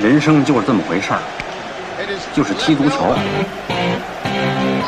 [0.00, 1.20] 人生就是这么回事儿，
[2.32, 3.14] 就是踢足球。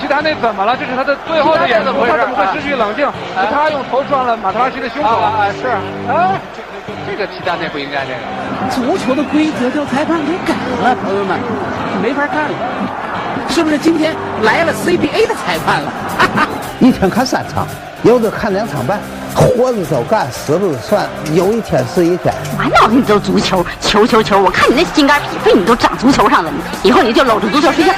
[0.01, 0.75] 齐达内怎么了？
[0.75, 3.07] 这是他的最后的演出，他怎么会失去冷静？
[3.07, 5.09] 是他用头撞了马特拉齐的胸口。
[5.09, 5.69] 啊，是
[6.11, 6.33] 啊，
[7.07, 8.21] 这个齐达内不应该这个。
[8.71, 11.39] 足球的规则叫裁判给改了，朋友们，
[12.03, 12.57] 没法看了。
[13.49, 15.93] 是不是今天来了 CBA 的裁判了？
[16.81, 17.67] 一天看三场，
[18.03, 19.01] 有的看两场半，
[19.33, 22.35] 活着就干，死了就算，有一天是一天。
[22.59, 24.43] 满脑子你都足球，球球球！
[24.43, 26.51] 我看你那心肝脾肺，你都长足球上了，
[26.83, 27.93] 你以后你就搂着足球睡觉。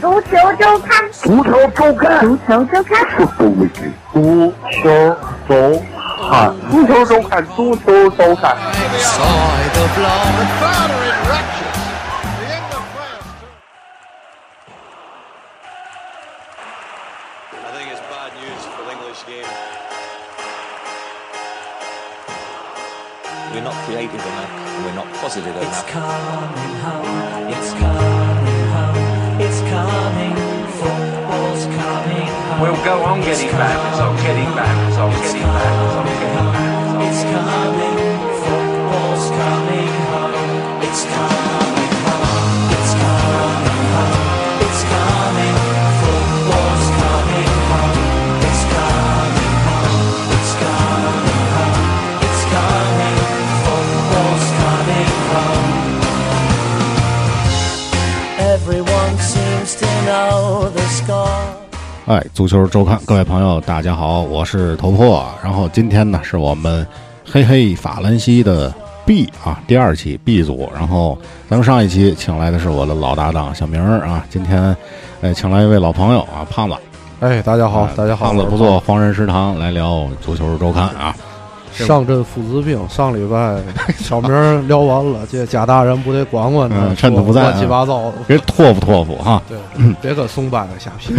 [0.00, 3.04] 足球周刊，足球周刊，足球周刊，
[4.12, 5.16] 足球
[5.48, 5.82] 周
[6.30, 8.56] 刊，足球周刊，足球周刊。
[25.28, 25.68] Positive enough.
[25.68, 27.48] It's coming home.
[27.52, 29.40] It's coming home.
[29.44, 30.34] It's coming.
[30.80, 32.60] Football's coming home.
[32.62, 33.76] We'll go on getting back.
[33.92, 34.88] It's on getting back.
[34.88, 35.74] It's on getting back.
[35.84, 37.04] It's on getting back.
[37.08, 37.96] It's coming.
[38.40, 40.82] Football's coming home.
[40.88, 41.67] It's coming
[62.06, 65.26] 哎，足球周刊，各位朋友，大家好，我是头破。
[65.42, 66.86] 然后今天呢，是我们
[67.24, 68.72] 嘿嘿法兰西的
[69.06, 70.70] B 啊，第二期 B 组。
[70.74, 71.18] 然后
[71.48, 74.76] 咱们上一期请来的是我的老搭档小明儿啊，今天
[75.20, 76.74] 哎请来一位老朋友啊，胖子。
[77.20, 81.14] 哎，大家好，大家好，胖子不做黄人食堂来聊足球周刊啊。
[81.86, 83.56] 上阵父子兵， 上礼拜
[83.98, 89.42] 小明聊完了，这贾大人不得管管他，嗯趁他不在乱七八糟的，别托付托付哈。
[89.48, 89.58] 对，
[90.00, 91.16] 别跟松柏瞎贫。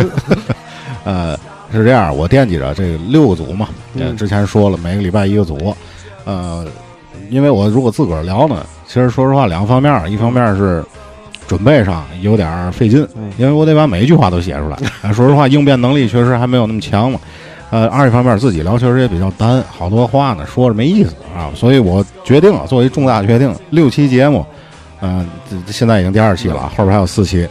[1.05, 1.37] 呃，
[1.71, 5.75] 是这样，我惦记着这个六个组嘛，嗯之前说了每个礼拜一个组，
[6.25, 6.65] 呃，
[7.29, 10.83] 因为我如果自个儿聊呢，其实说实话两个方面儿，一方面是
[11.47, 14.77] 准备上有点儿费劲，嗯因为我得把每一句话都写出来。
[15.01, 17.19] 啊 说实话，应变能力确实还没有那么强嘛。
[17.71, 24.45] 呃，二一方面自己聊确实也比较单，好多话呢说着没意思啊，所以我决定了作为重大决定，六期节目，
[25.01, 25.27] 嗯、
[25.65, 27.47] 这现在已经第二期了，后边还有四期，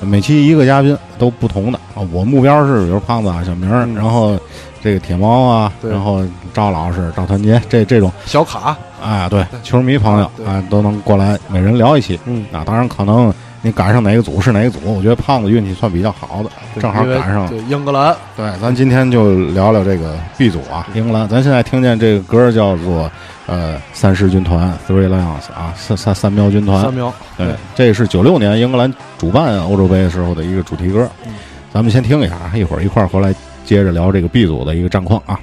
[0.00, 2.06] 每期一个嘉宾都不同的啊。
[2.12, 4.38] 我目标是比如胖子啊、小明，然后
[4.82, 6.22] 这个铁猫啊，然后
[6.52, 12.20] 赵老师、赵团结这这种小卡，啊，对，球迷朋友对啊都能过来，每人聊一期。
[12.26, 13.32] 嗯啊，当然可能
[13.64, 17.48] 你赶上哪个组是哪个组，我觉得胖子运气算比较好的，正好赶上。
[17.48, 21.26] 对英格兰，对，咱今天就聊聊这个 B 组啊，英格兰。
[21.26, 23.10] 咱现在听见这个歌叫做
[23.46, 26.82] 呃三狮军团 Three Lions 啊，三三三喵军团。
[26.82, 31.08] 三秒，对，这是九六年英格兰主办欧洲杯的时候的一个主题歌。
[31.24, 31.32] 嗯
[31.72, 35.40] 咱们先听一下，一会儿一块儿回来接着聊这个 B 组的一个战况啊。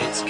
[0.00, 0.24] It's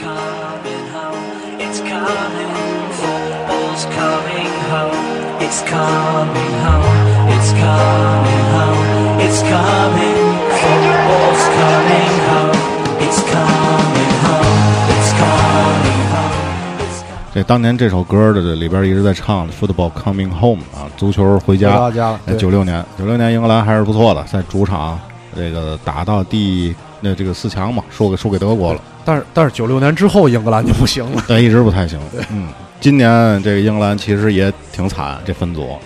[5.49, 6.85] It's coming home.
[7.33, 9.19] It's coming home.
[9.19, 10.19] It's coming.
[10.61, 12.53] Football's coming home.
[13.01, 14.61] It's coming home.
[14.93, 16.37] It's coming home.
[16.85, 17.33] It's coming.
[17.33, 21.91] 这当年这首歌的里边一直在唱的 “Football Coming Home” 啊，足球回家。
[22.39, 25.01] 九六年，九六年英格兰还是不错的，在主场
[25.35, 31.99] 这个打到第那这个四强嘛，输给输给德国了，但是但是九六年之后英格兰就不行了，但一直不太行。
[32.31, 32.49] 嗯，
[32.81, 35.77] 今年这个英格兰其实也挺惨，这分组，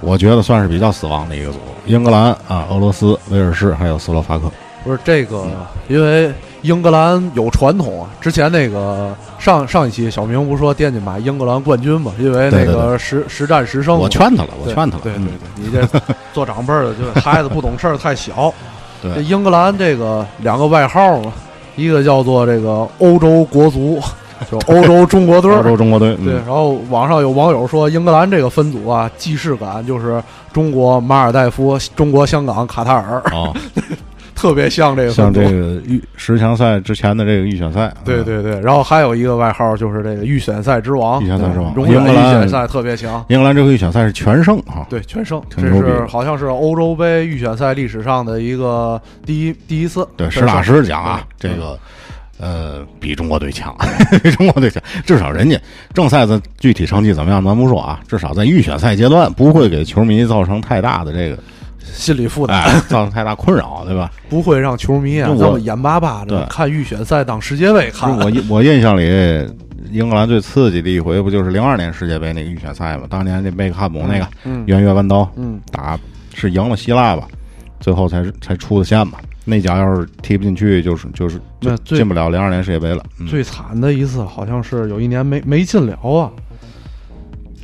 [0.00, 1.58] 我觉得算是比较死亡的一个组。
[1.86, 4.50] 英格兰啊，俄罗斯、威尔士还有斯洛伐克。
[4.82, 5.46] 不是这个，
[5.88, 6.32] 因为
[6.62, 8.10] 英格兰有传统啊。
[8.20, 12.12] 之前那个上上一期小明不是说惦记买英格兰冠军嘛？
[12.18, 13.96] 因为那个实实战实胜。
[13.96, 15.02] 我劝他了，我劝他了。
[15.04, 16.00] 对对嗯对，你这
[16.32, 18.52] 做长辈的，就孩子不懂事儿太小。
[19.02, 21.32] 对这英格兰这个两个外号嘛，
[21.76, 24.00] 一个叫做这个欧洲国足，
[24.50, 25.50] 就欧洲中国队。
[25.56, 26.14] 欧洲中国队。
[26.16, 30.22] 对，嗯然后网上有网友说，英格兰这个分组啊，既视感就是
[30.52, 33.54] 中国马尔代夫、中国香港、卡塔尔，哦，
[34.34, 35.10] 特别像这个。
[35.10, 37.86] 像这个预十强赛之前的这个预选赛。
[37.88, 43.24] 嗯对对对，然后还有一个外号就是这个预选赛之王，预选赛之王英格兰预选赛特别强。
[43.28, 44.86] 英格兰这个预选赛是全胜啊。
[44.88, 50.06] 对，全胜，这是好像是欧洲杯预选赛历史上的一个第一第一次。
[50.16, 51.78] 对，实打实讲啊，这对个
[52.38, 53.74] 呃比中国队强，
[54.22, 54.82] 比 中国队强。
[55.04, 55.58] 至少人家
[55.94, 61.38] 正赛的具体成绩怎么样咱不说啊，至少在预选赛阶段不会给球迷造成太大的这个
[61.84, 64.10] 心理负担， 哎造成太大困扰，对吧？
[64.28, 68.14] 不会让球迷啊就我这么眼巴巴的看预选赛当世界杯看。
[68.18, 69.02] 我印我印象里，
[69.92, 73.04] 英格兰最刺激的一回不就是零二年世界杯那个预选赛吗？
[73.08, 75.98] 当年那贝克汉姆那个嗯圆月弯刀，嗯，打
[76.34, 77.26] 是赢了希腊吧，
[77.80, 79.18] 最后才才出的线嘛。
[79.48, 83.02] 那脚要是踢不进去，就是就是就那最进不了零二年世界杯了。
[83.20, 86.30] 嗯最惨的一次好像是有一年没没进了啊，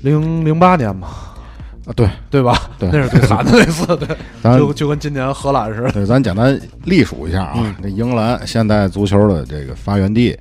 [0.02, 1.08] 零零八年嘛，
[1.86, 2.70] 啊，对对吧？
[2.78, 4.08] 对那是最惨的那次，对，
[4.42, 5.92] 咱就就跟今年荷兰似的。
[5.92, 10.36] 对，咱简单历数一下啊，这英格兰现代足球的这个发源地，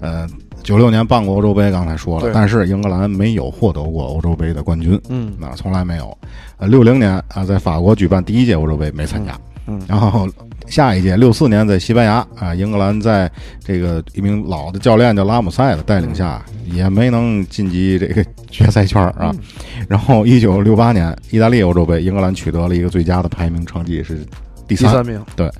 [0.00, 0.26] 呃，
[0.62, 6.16] 九六年办过欧洲杯，刚才说了，但是英格兰没有获得过欧洲杯的冠军，嗯那从来没有。
[6.58, 9.32] 呃，六零年啊，在法国举办第一届欧洲杯没参加，
[9.66, 10.28] 嗯嗯然后
[10.66, 13.30] 下一届六四年在西班牙啊，英格兰在
[13.62, 19.30] 这个一名老的教练叫拉姆塞的带领下，也没能晋级这个决赛圈儿啊。
[19.32, 19.38] 嗯
[19.86, 24.24] 然后一九六八年意大利欧洲杯，英格兰取得了一个最佳的排名成绩是
[24.66, 25.50] 第三第三名对。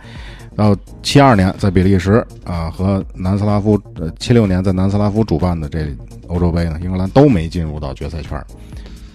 [0.56, 5.94] 然后七二年在比利时啊和南斯拉夫，呃七六年在南斯拉夫主办的这
[6.28, 8.46] 欧洲杯呢，英格兰都没进入到决赛圈儿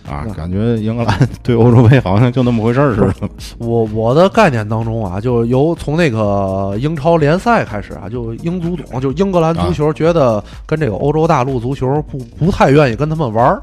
[0.09, 3.29] 啊，感觉英格兰对欧洲杯好像就那么回事儿似的。
[3.59, 13.61] 我我的概念当中啊，就由从那个英超联赛开始啊，就英足总，就英格兰足球觉得跟这个欧洲大陆足球不不太愿意跟他们玩儿，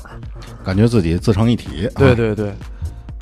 [0.65, 1.87] 感觉自己自成一体。
[1.89, 2.53] 啊对对对，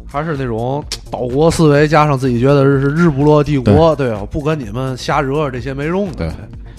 [0.07, 6.15] 还是那种岛国思维，加上自己觉得是日不落帝国，对，我不跟你们瞎惹这些没用的。
[6.19, 6.31] 对，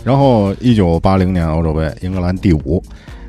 [0.03, 2.81] 然后一九八零年欧洲杯，英格兰第五。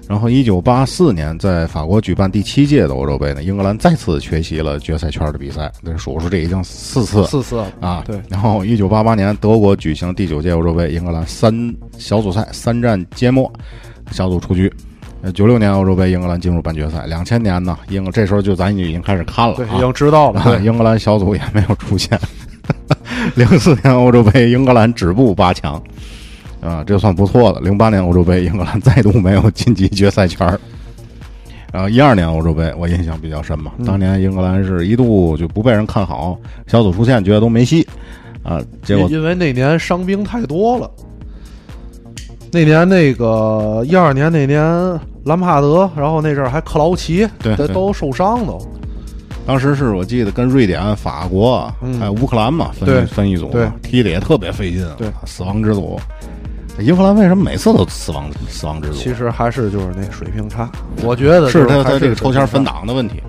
[0.08, 8.04] 然后一九八四年在法国举办第七届的欧洲杯呢，英格兰再次缺席了决赛圈的比赛，这数数这已经四次四次啊。
[8.06, 8.20] 对。
[8.28, 13.52] 然后一九八八年德国举行第九届欧洲杯，英格兰三小组赛三战皆末，
[14.12, 14.72] 小组出局。
[15.22, 17.06] 呃，九六年欧洲杯，英格兰进入半决赛。
[17.06, 20.42] 两千年呢，英这时候就咱已经开始看了、啊，对，已经知道了。
[20.44, 22.16] 对，英格兰小组也没有出现。
[23.34, 25.82] 零四年欧洲杯，英格兰止步八强。
[26.66, 27.60] 啊，这算不错的。
[27.60, 30.58] 零八年欧洲杯，英格兰再度没有晋级决赛圈儿。
[31.72, 36.36] 然后一二年欧洲杯，我印象比较深嘛，当年英格兰是一度就不被人看好，
[36.66, 37.86] 小组出线觉得都没戏
[38.42, 40.90] 啊，结果因为那年伤兵太多了。
[42.50, 44.62] 那年那个一二年那年，
[45.24, 48.58] 兰帕德，然后那阵儿还克劳奇，对对都受伤都。
[49.44, 53.50] 当时是我记得跟瑞典、法国嗯还有乌克兰嘛分分一组，
[53.82, 56.00] 踢的也特别费劲，对，死亡之组。
[56.78, 58.94] 英格兰为什么每次都死亡死亡之组？
[58.94, 60.70] 其实还是就是那水平差，
[61.02, 63.22] 我觉得是他他这个抽签分档的问题。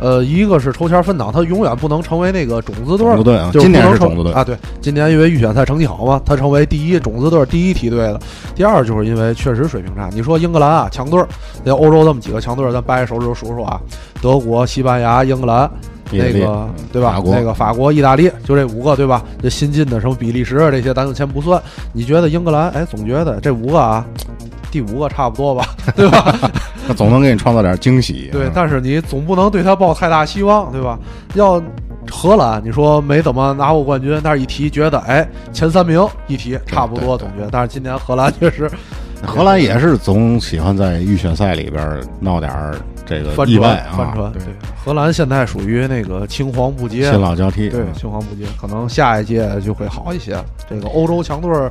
[0.00, 4.42] 呃，一个是抽签分档，他永远不能成为那个种子队种子队啊就是今年是种子队啊。
[4.42, 8.20] 对，今年因为预选赛成绩好嘛，他成为第一种子队第一梯队了。
[8.54, 10.10] 第二就是因为确实水平差。
[10.12, 11.28] 你说英格兰啊，强队儿，
[11.62, 13.80] 那欧洲这么几个强队儿，咱掰着手指头数数啊，
[14.20, 15.70] 德国、西班牙、英格兰。
[16.10, 19.22] 那个对吧那个法国、意大利，就这五个对吧？
[19.42, 21.60] 这新进的什么比利时啊这些，咱就先不算。
[21.92, 22.70] 你觉得英格兰？
[22.70, 24.04] 哎，总觉得这五个啊，
[24.70, 25.66] 第五个差不多吧，
[25.96, 26.34] 对吧？
[26.86, 28.28] 他总能给你创造点惊喜。
[28.30, 30.98] 对嗯，但是你总不能对他抱太大希望，对吧？
[31.34, 31.60] 要
[32.10, 37.48] 荷兰，你说没怎么拿过冠军，但是一提觉得，哎，前三名一提差不多，总觉得。
[37.50, 38.70] 但是今年荷兰确实
[39.26, 44.32] 荷兰也是总喜欢在预选赛里边闹点儿这个翻意外啊，船。
[44.32, 44.54] 对对，
[44.84, 50.36] 荷兰现在属于那个青黄不接，新老交替对嗯，青黄不接，可能下一届就会好一些。
[50.68, 51.70] 这个欧洲强队儿。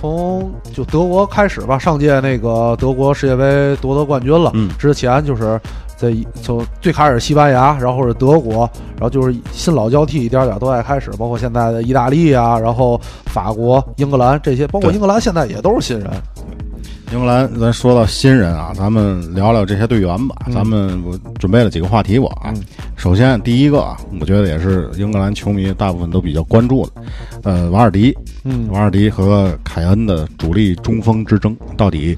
[0.00, 4.50] 从就德国开始吧，上届那个德国世界杯夺得冠军了。
[4.52, 5.60] 嗯之前就是
[5.96, 6.12] 在
[6.42, 16.10] 从最开始西班牙，然后是德国，然后就是新老交替，一点点都在开始，包括现在的意大利啊，然后法国、英格兰这些，包括英格兰现在也都是新人。
[17.12, 20.36] 英格兰，咱说到新人啊，咱们聊聊这些队员吧。
[20.46, 22.52] 嗯咱们我准备了几个话题我啊。
[22.96, 26.92] 首先第一个啊，我觉得也是英格兰球迷大部分都比较关注的，
[27.42, 32.16] 呃，瓦尔迪，嗯瓦尔迪和凯恩的主力中锋之争，到底，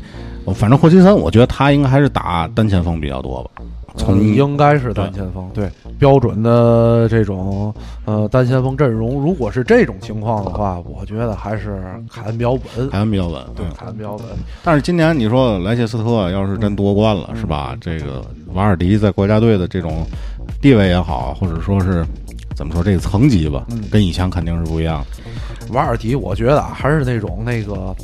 [0.54, 3.50] 反正霍奇森，我觉得他应该还是打单前锋比较多吧。
[3.96, 7.72] 从嗯应该是单前锋，对标准的这种
[8.04, 12.90] 呃单前锋阵容，如果是这种情况的话，我觉得还是凯恩比较稳。
[12.90, 14.24] 凯恩比较稳，对，凯恩比较稳。
[14.62, 17.76] 但是今年你说莱切斯特要是真夺冠嗯了，是吧？
[17.80, 20.04] 这个瓦尔迪在国家队的这种
[20.60, 22.04] 地位也好，或者说是
[22.54, 25.72] 怎么说这个层级吧，嗯跟以前肯定是不一样的。
[25.72, 27.94] 瓦尔迪，我觉得啊，还是那种那个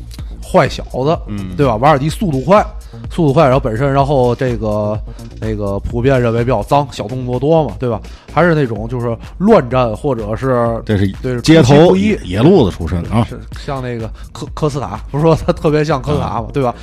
[0.50, 1.76] 坏小子，嗯对吧？
[1.76, 2.64] 瓦尔迪速度快，
[3.10, 4.98] 速度快，然后本身，然后这个
[5.40, 8.00] 那个普遍认为比较脏，小动作多嘛，对吧？
[8.32, 13.26] 还是那种就是乱战或者是这是对街头一野路子出身啊，
[13.58, 16.74] 像那个科科斯塔，不是说他特别像科斯塔嘛，对吧？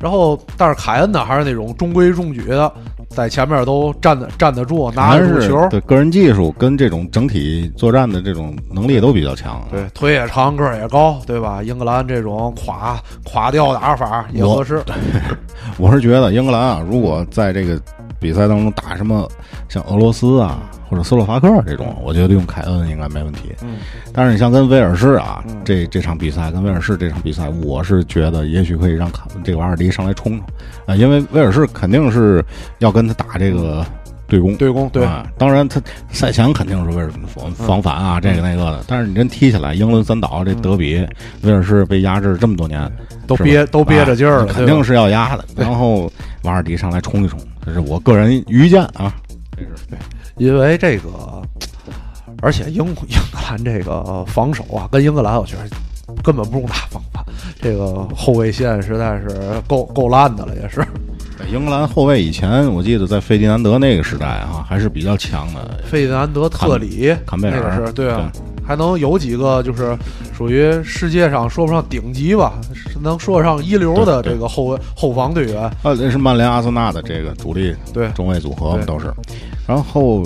[0.00, 2.72] 然后，但是凯恩呢，还是那种中规中矩的，
[3.08, 5.68] 在前面都站得站得住，拿得住球。
[5.68, 9.60] 对个人技术跟这种整体作战的这种能力都比较强。
[9.70, 11.62] 对，腿也长，个儿也高，对吧？
[11.62, 14.82] 英格兰这种垮垮掉打法也合适。
[15.76, 17.80] 我是觉得英格兰啊，如果在这个
[18.20, 19.28] 比赛当中打什么
[19.68, 23.54] 像俄罗斯啊或者斯洛伐克这种，我觉得用凯恩应该没问题。
[23.62, 23.76] 嗯，
[24.12, 30.46] 但是你像跟威尔士啊，这这场比赛跟威尔士这场比赛，我是觉得也许可以让卡这个瓦尔迪上来冲冲
[30.86, 32.44] 啊，因为威尔士肯定是
[32.78, 33.84] 要跟他打这个。
[34.30, 38.84] 对攻，对攻，对啊，当然他赛前肯定是为了防防反啊，这个那个的。
[38.86, 41.02] 但是你真踢起来，英伦三岛这德比，
[41.44, 42.92] 威尔士被压制这么多年，
[43.26, 45.42] 都憋都憋着劲儿了，肯定是要压的。
[45.56, 49.14] 然后瓦尔迪上来冲一冲，这是我个人愚见啊。
[49.54, 49.98] 这是对，
[50.36, 51.42] 因为这个，
[52.40, 52.94] 而且英英
[53.30, 57.22] 格兰这个防守啊，跟英格兰我觉得根本不用打防反，
[57.60, 60.82] 这个后卫线实在是够够烂的了，也是。
[61.52, 65.80] 英格兰后卫以前我记得在费迪南德那个时代啊，还是比较强的。
[65.84, 68.32] 费迪南德、特里、坎贝尔是，对啊，
[68.68, 69.96] 还能有几个就是
[70.36, 72.52] 属于世界上说不上顶级吧，
[73.02, 75.62] 能说上一流的这个后卫后防队员。
[75.82, 79.10] 啊，这是曼联、阿森纳的这个主力对中卫组合嘛都是。
[79.68, 80.22] 然后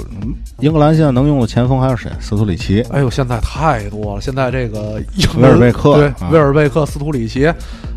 [0.60, 2.08] 英格兰现在能用的前锋还有谁？
[2.20, 2.80] 斯图里奇。
[2.92, 4.20] 哎呦，现在太多了。
[4.20, 5.02] 现在这个
[5.36, 7.48] 威尔贝克，对，威尔贝克、斯图里奇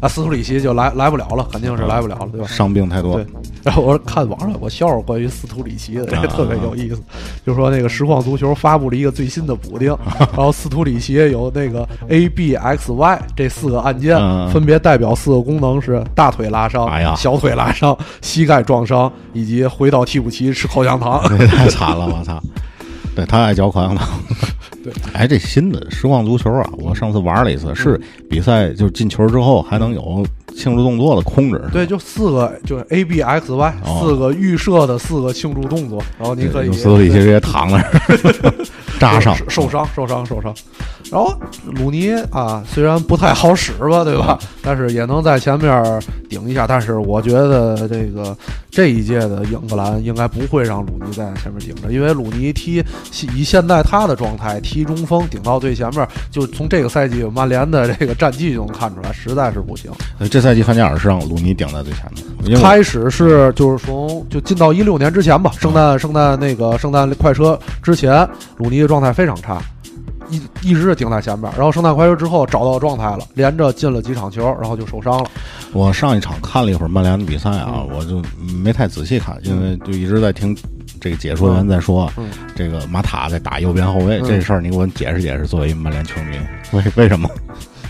[0.02, 2.48] 啊，斯图里奇就来来不了了，肯定是来不了了，对吧？
[2.48, 3.14] 伤病太多。
[3.14, 3.28] 对。
[3.64, 7.02] 然后我看网上有个笑话，关于斯图里奇的，这个特别有意思，
[7.46, 14.18] 就是说那个实况足球发布了一个最新的补丁， 然后斯图里奇有那个 A、B、X、Y 这四个按键，
[14.50, 21.22] 分别代表四个功能是大腿拉伤、小腿拉伤、膝盖撞伤以及回到替补席吃口香糖。
[21.48, 22.42] 太惨了，我操！
[23.16, 24.08] 对他爱嚼口香糖。
[24.84, 28.00] 对，哎，这新的实况足球啊，我上次玩了一次，是
[28.30, 30.26] 比赛就是进球之后还能有
[30.56, 31.62] 庆祝动作的控制。
[31.72, 36.72] 对，就四个，就是 A B X Y 四个预设的四个庆祝动作，然后你可以。
[36.74, 37.90] 斯图里奇直接躺那儿，
[39.00, 40.54] 扎伤，受伤，受伤，受伤。
[41.12, 41.34] 然后
[41.66, 44.40] 鲁尼啊，虽然不太好使吧，对吧？
[44.62, 46.66] 但是也能在前面顶一下。
[46.68, 48.36] 但是我觉得这个
[48.72, 52.84] 这一届的英格兰应该不会让鲁尼在前面顶着，因为鲁尼踢
[53.36, 59.92] 以现在他的状态踢中锋顶到最前面，就从这个赛季曼联的这个战绩就能看出来，实在是不行。
[60.32, 62.12] 这赛季范加尔是让鲁尼顶在最前
[62.44, 69.62] 面，开始是就是从就进到一六年之前吧，圣诞圣诞那个圣诞快车之前，鲁尼的状态非常差。
[70.30, 75.30] 一一直是顶在前面，然后圣诞快车之后找到状态了，连着进了几场球，然后就受伤了。
[75.74, 78.22] 我上一场看了一会儿曼联的比赛啊，我就
[78.64, 80.56] 没太仔细看，因为就一直在听
[81.00, 82.12] 这个解说员在说，
[82.56, 85.46] 这个马塔在打右边后卫这事儿，你给我解释解释。
[85.46, 86.38] 作为曼联球迷，
[86.72, 87.30] 为为什么？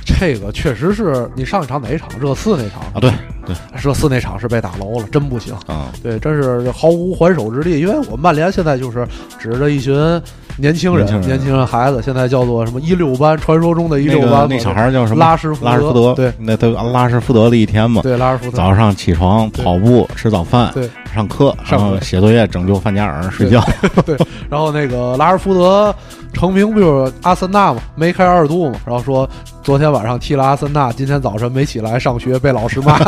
[0.05, 2.07] 这个确实是你上一场哪一场？
[2.19, 3.01] 热刺那场啊？
[3.01, 3.11] 对
[3.45, 5.91] 对，热刺那场是被打楼了，真不行啊！
[6.01, 7.79] 对，真是毫无还手之力。
[7.79, 9.07] 因为我们曼联现在就是
[9.39, 10.21] 指着一群。
[10.57, 13.37] 年轻人，年轻人，孩子，现在叫做什么一六班？
[13.37, 15.19] 传说中的一六班，那小孩叫什么？
[15.19, 18.01] 拉什福德，拉什福德，对，那都拉什福德的一天嘛。
[18.01, 18.55] 对，拉什福德。
[18.55, 23.61] 早上起床跑步，吃早饭，对，上课，上课写作业，拯救范加尔，睡觉。
[24.05, 24.17] 对，
[24.49, 25.93] 然后那个拉什福德
[26.31, 27.81] 成名不就是阿森纳嘛？
[27.93, 28.79] 梅开二度嘛？
[28.85, 29.29] 然后说
[29.65, 32.99] 昨天晚上踢了阿森纳，今天早晨没起来上学，被老师骂。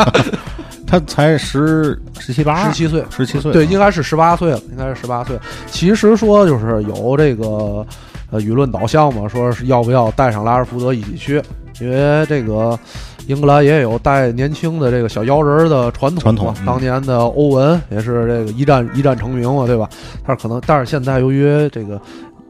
[0.84, 5.38] 他才十十七八，十七岁，十七岁，对，应该是十八岁了，应该是十八岁。
[5.68, 7.86] 其实说就是有这个。
[8.30, 11.42] 呃，舆论导向嘛，说是要不要带上拉尔福德一起去？
[11.80, 12.78] 因为这个
[13.26, 16.20] 英格兰也有带年轻的这个小妖人的传统。
[16.20, 19.88] 传统，当年的欧文也是这个一战一战成名嘛，对吧？
[20.26, 21.98] 但是可能，但是现在由于这个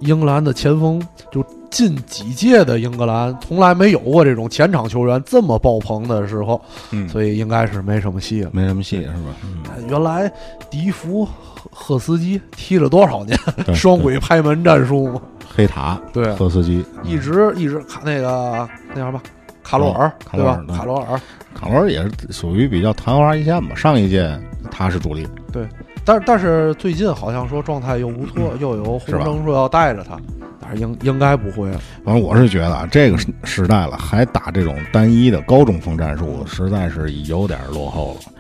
[0.01, 1.01] 英格兰的前锋，
[1.31, 6.61] 就近几届的英格兰从来没有过这种前场球员这么爆棚的时候，
[6.91, 9.35] 嗯，所以应该是没什么戏了，没什么戏是吧？
[9.45, 10.33] 嗯，原来
[10.71, 11.29] 迪福
[11.71, 13.39] 赫斯基踢了多少年
[13.75, 15.21] 双轨拍门战术嘛？
[15.49, 19.21] 黑塔对赫斯基一直一直卡那个那叫什么
[19.63, 20.65] 卡罗尔对吧？
[20.69, 21.21] 卡罗尔
[21.55, 23.75] 卡罗尔也是属于比较昙花一现吧。
[23.75, 24.39] 上一届
[24.71, 25.67] 他是主力，对，
[26.09, 30.19] 但但是最近好像说状态又不错，又有呼声说要带着他，
[30.59, 31.71] 但是应应该不会。
[32.03, 38.33] 反正我是觉得啊，这个时代了还打这种单一的高中锋战术，实在是有点落后了。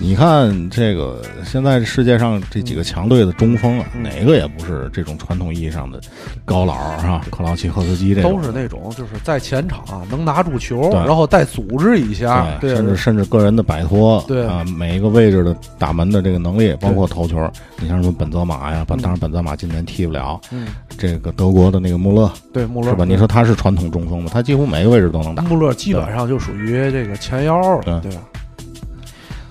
[0.00, 6.00] 你看这个，现在世界上这几个强队的中锋啊，哪个也不是这种传统意义上的
[6.44, 7.22] 高老是吧？
[7.32, 17.36] 克劳奇、赫斯基这都是那种就是在前场啊能拿住球，然后再组织一下，对，甚至甚至个人的摆脱，对啊，每一个位置的打门的这个能力，包括头球。
[17.80, 23.04] 你像什么本泽马呀，本当然本泽马今年踢不了，嗯，这个德国的那个穆勒，对穆勒是吧？
[23.04, 24.30] 你说他是传统中锋吗？
[24.32, 25.42] 他几乎每个位置都能打。
[25.42, 28.22] 穆勒基本上就属于这个前腰，对对吧？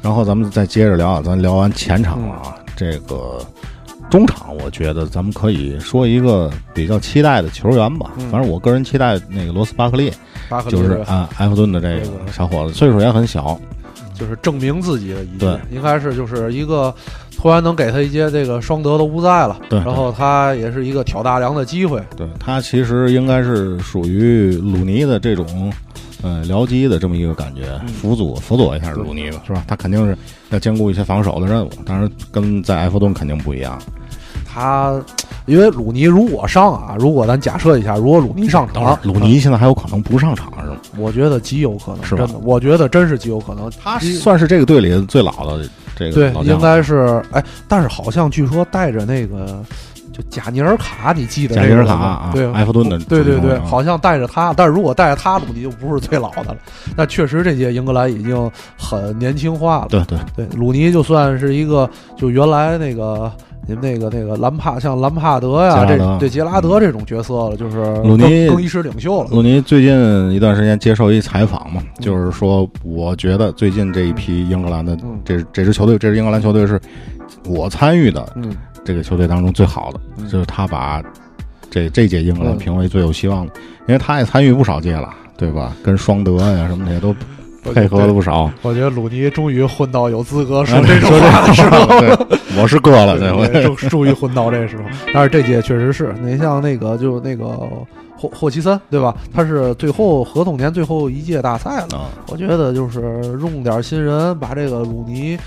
[0.08, 3.46] 然后咱们再接着聊啊，咱聊完前场了啊，这个
[4.10, 8.12] 中场，我觉得咱们可以说一个比较期待的球员吧。
[8.18, 8.30] 嗯。
[8.32, 10.10] 反正我个人期待那个罗斯巴克利，
[10.48, 13.60] 巴克利就是啊，埃弗顿的这个小伙子，岁数也很小，
[14.14, 15.50] 就是证明自己的一对。
[15.56, 16.96] 届，应该是就是一个
[17.36, 19.78] 突然能给他一些这个双德都不在了，对。
[19.80, 25.70] 然后他也是一个挑大梁的机会，对他其实应该是属于鲁尼的这种。
[26.24, 29.64] 呃，僚机的这么一个感觉，嗯辅佐辅佐一下鲁尼吧，是吧？
[29.68, 30.18] 他肯定是
[30.50, 33.80] 要兼顾一些防守的任务，当然跟在埃弗顿肯定不一样。
[34.46, 35.00] 他
[35.46, 40.78] 因为鲁尼如果上啊，如果咱假设一下，如果鲁尼上场，鲁尼现在还有可能不上场是吗？
[40.98, 43.72] 我觉得极有可能，是的，我觉得真是极有可能。
[43.82, 49.64] 他算是这个队里最老的这个对老，将应该是哎，但是好像据说带着那个。
[50.18, 56.58] 就贾尼尔卡，你记得贾尼尔卡啊对，埃弗顿的对对对，好像带着他，但是如果带着他，鲁尼就不是最老的了。
[56.96, 59.88] 那确实这届英格兰已经很年轻化了。
[59.90, 63.32] 对对对，鲁尼就算是一个，就原来那个
[63.68, 69.30] 你们那个那个兰帕，像兰帕德呀，这对杰拉德这种角色了，就是鲁尼更更衣室领袖了。
[69.32, 76.82] 鲁尼最近一段时间接受一采访嘛，就是说，我觉得最近这一批英格兰的这这支球队，这支英格兰球队是
[77.46, 78.56] 我参与的嗯
[78.88, 81.04] 这个球队当中最好的，就是他把
[81.70, 83.52] 这这届英格兰嗯评为最有希望的，
[83.86, 85.76] 因为他也参与不少届了，对吧？
[85.84, 87.14] 跟双德呀什么的也都
[87.74, 88.50] 配合了不少。
[88.62, 94.84] 我觉得鲁尼终于混到有资格说啊这种话的时候，对我是哥了这回终终于混到这时候。
[95.14, 97.46] 但是这届确实是，你像那个就那个
[98.16, 99.14] 霍霍奇森，对吧？
[99.34, 101.98] 他是最后合同年最后一届大赛了。
[101.98, 103.02] 啊我觉得就是
[103.42, 105.38] 用点新人，把这个鲁尼，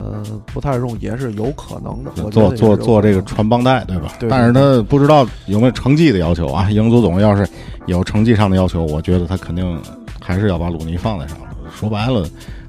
[0.00, 2.10] 嗯、不太用也是有可能的。
[2.24, 4.12] 我做做做这个可能传帮带，对吧？
[4.18, 6.70] 对但是他不知道有没有成绩的要求啊。
[6.70, 7.48] 英足总要是
[7.86, 9.80] 有成绩上的要求，我觉得他肯定
[10.20, 11.44] 还是要把鲁尼放在上头。
[11.70, 12.26] 说白了，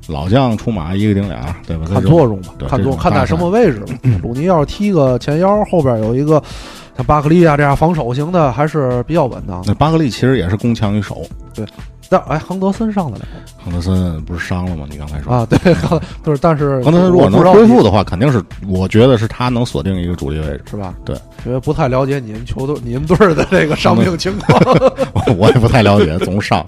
[0.08, 1.86] 老将出马一个顶俩，对吧？
[1.92, 3.94] 看作用吧，看作看在什么位置吧。
[4.22, 6.42] 鲁尼要是踢个前腰，后边有一个
[6.96, 9.64] 像巴克利啊这样防守型的，还是比较稳当。
[9.66, 11.22] 那巴克利其实也是攻强于守。
[11.54, 11.66] 对，
[12.12, 13.26] 但哎，亨德森上得了
[13.64, 14.86] 亨德森不是伤了吗？
[14.92, 15.48] 你刚才说啊？
[15.50, 15.58] 对，
[16.26, 20.94] 就是但是亨德森如果能恢复的话，肯定是我觉得是他能锁定一个主力位置，是吧？
[21.06, 24.60] 对，因为不太了解你们球队、你们队儿的这个伤病情况。
[25.38, 26.66] 我也不太了解，总伤。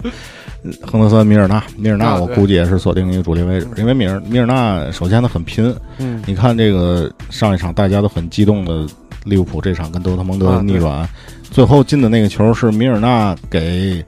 [0.80, 8.86] 亨德森、米尔纳，米尔纳我估计也是锁定一个主力位置，因为米尔米尔纳首先他很拼，嗯你看这个上一场大家都很激动的
[9.24, 11.06] 利物浦这场跟德特蒙德逆转，
[11.50, 14.02] 最后进的那个球是米尔纳给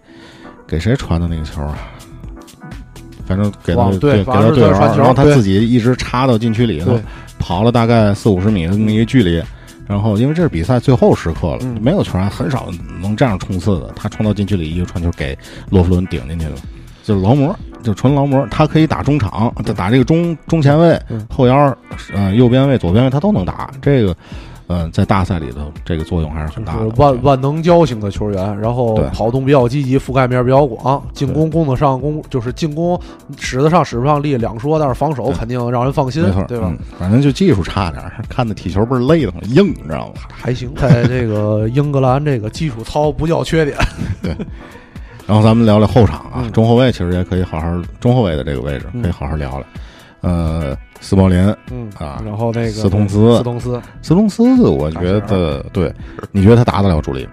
[0.67, 1.77] 给谁传的那个球啊？
[3.27, 6.99] 反正给到对给到队友，传球然后他自己一直插到禁区里头，
[7.39, 9.43] 跑了大概四五十米的那么一个距离。
[9.89, 12.69] 然后，因为这是比赛最后时刻了，嗯没有球员很少
[13.01, 13.93] 能这样冲刺的。
[13.95, 15.39] 他冲到禁区里，一个传球给
[15.71, 16.57] 洛夫伦顶进去了，
[17.05, 18.45] 就是劳模，就纯劳模。
[18.51, 21.73] 他可以打中场，他打这个中中前卫、嗯后腰，
[22.13, 23.71] 呃，右边卫、左边卫他都能打。
[23.81, 24.17] 这个，
[24.69, 26.89] 呃，在大赛里头，这个作用还是很大的。
[26.97, 33.01] 万万能胶型的球员，然后跑动比较积极，覆盖面比较广，进攻攻得上攻，就是进攻
[33.39, 36.69] 使得上使不上力两说，但是防守肯定让人放心对吧？
[36.71, 40.15] 嗯反正就技术差点儿，看的踢球倍儿累的很，硬，你知道吗？
[40.33, 43.77] 还行，在这个英格兰这个基础操不叫缺点。
[44.23, 44.37] 对。
[45.27, 49.65] 然后咱们聊聊后场啊，嗯中后卫其实也可以好好，中后卫的这个位置嗯可以好好聊聊。
[50.23, 51.39] 呃，斯莫林，
[51.71, 55.93] 嗯啊，然后那个斯通斯，斯通斯，斯通斯，我觉得对，
[56.33, 57.33] 你觉得他打得了主力吗？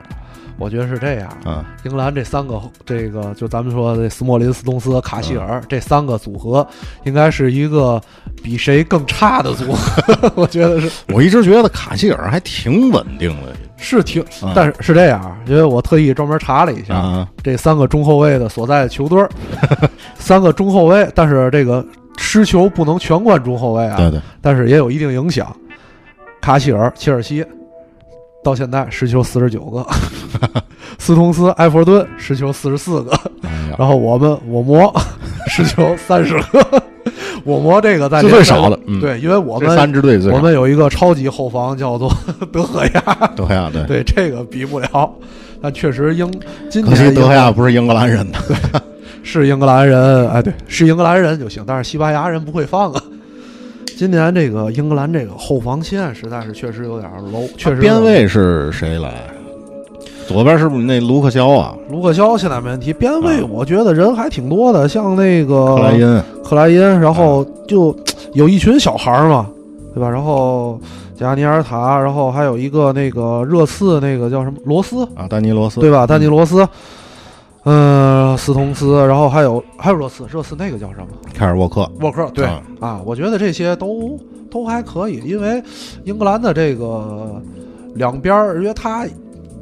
[0.60, 1.28] 我觉得是这样。
[1.43, 6.65] 啊，英格兰这三个，这个就咱们说的斯莫林、斯通斯、卡希尔、这三个组合，
[7.06, 7.99] 应该是一个
[8.41, 10.32] 比谁更差的组合。
[10.36, 19.30] 我觉得是， 我一直觉得卡希尔还挺稳定的，是挺啊，但是是这样，因为我特意专门查了一下，啊，这三个中后卫的所在的球队儿，
[20.15, 21.84] 三个中后卫，但是这个
[22.17, 25.56] 失球不能全冠中后卫啊，对对，但是也有一定影响。
[26.41, 27.45] 卡希尔、切尔西
[28.43, 29.86] 到现在失球四十九个，
[30.99, 33.12] 斯通斯、埃弗顿失球四十四个，
[33.43, 34.93] 哎，然后我们我魔
[35.47, 36.84] 失球三十个，
[37.45, 38.99] 我魔这个在是最少的嗯。
[38.99, 42.13] 对，因为我们三支队最我们有一个超级后防叫做
[42.52, 45.10] 德赫亚，德赫亚对，对这个比不了，
[45.62, 46.30] 但确实英
[46.69, 48.82] 今可年德赫亚不是英格兰人的，
[49.23, 53.01] 是英格兰人，哎，对，是英格兰人就行，但是西班牙人不会放啊。
[53.97, 59.13] 今年这个英格兰这个后防线实在是确实有点 low，确实边卫是谁来？
[60.27, 61.75] 左边是不是那卢克肖啊？
[61.89, 67.95] 卢克肖现在没问题，边卫啊我觉得人还挺多的，像那个克莱因，啊克莱因，然后就
[68.33, 69.47] 有一群小孩儿嘛，
[69.93, 70.09] 对吧？
[70.09, 70.79] 然后
[71.15, 76.07] 加尼尔塔，然后还有一个那个热刺那个叫什么罗斯，啊，丹尼罗斯，对吧？
[76.07, 76.67] 丹尼罗斯，嗯，
[78.38, 81.08] 斯通斯，然后还有还有热刺，热刺那个叫什么？
[81.34, 84.19] 凯尔沃克，沃克，对、嗯啊，我觉得这些都
[84.52, 85.63] 都还可以，因为
[86.04, 87.41] 英格兰的这个
[87.95, 89.06] 两边儿，因为他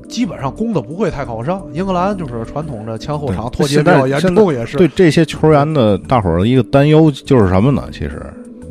[0.10, 1.62] 基本上攻的不会太靠上。
[1.74, 7.84] 英格兰就是传统的前后场脱节现在比较严现在重，也是对这些球员的大伙儿的一个担忧就是什么呢？
[7.92, 8.22] 其实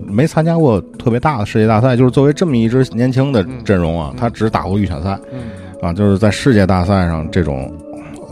[0.06, 5.40] 没参加过特别大的世界大赛，就是作为这么一支年轻的阵容啊，他只打过预选赛，嗯
[5.80, 7.72] 啊，就是在世界大赛上这种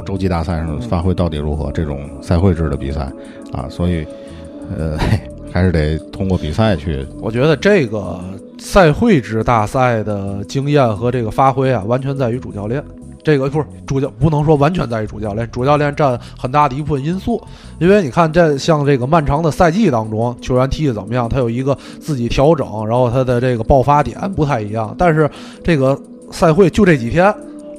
[0.09, 1.71] 洲际大赛上发挥到底如何？
[1.71, 3.13] 这种赛会制的比赛
[3.53, 4.07] 啊，所以
[4.75, 4.97] 呃，
[5.53, 8.19] 还是得通过比赛去我觉得这个
[8.59, 12.83] 赛会制大赛的经验和这个发挥啊，完全在于主教练。
[13.23, 17.39] 这个不是主教，不能说完全在于主教练，主教练占很大的一部分因素。
[17.79, 24.95] 因为你看，这像这个漫长的赛季当中，球员踢得怎么样，他有一个自己调整，然后他的这个爆发点不太一样。
[24.97, 25.29] 但是
[25.63, 25.99] 这个
[26.31, 27.35] 赛会就这几天，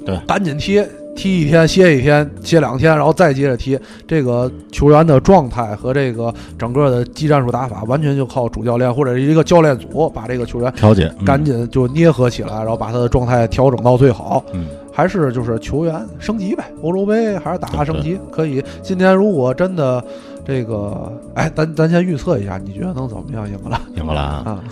[0.05, 0.83] 对，赶紧踢，
[1.19, 3.77] 踢一天歇一天，歇两天，然后再接着踢。
[4.07, 14.41] 这个球员的状态和这个整个的技战术打法，完全就靠主教练或者是一个教练组把这个球员调节嗯赶紧就捏合起来，然后把他的状态调整到最好。
[14.53, 18.63] 嗯，还是就是球员升级呗，欧洲杯还是打打升级可以。
[18.81, 20.01] 今天如果真的
[20.45, 23.45] 这个，哎，咱咱先预测一下，你觉得能怎么样？
[23.45, 23.81] 赢格兰？
[23.97, 24.63] 英格兰啊，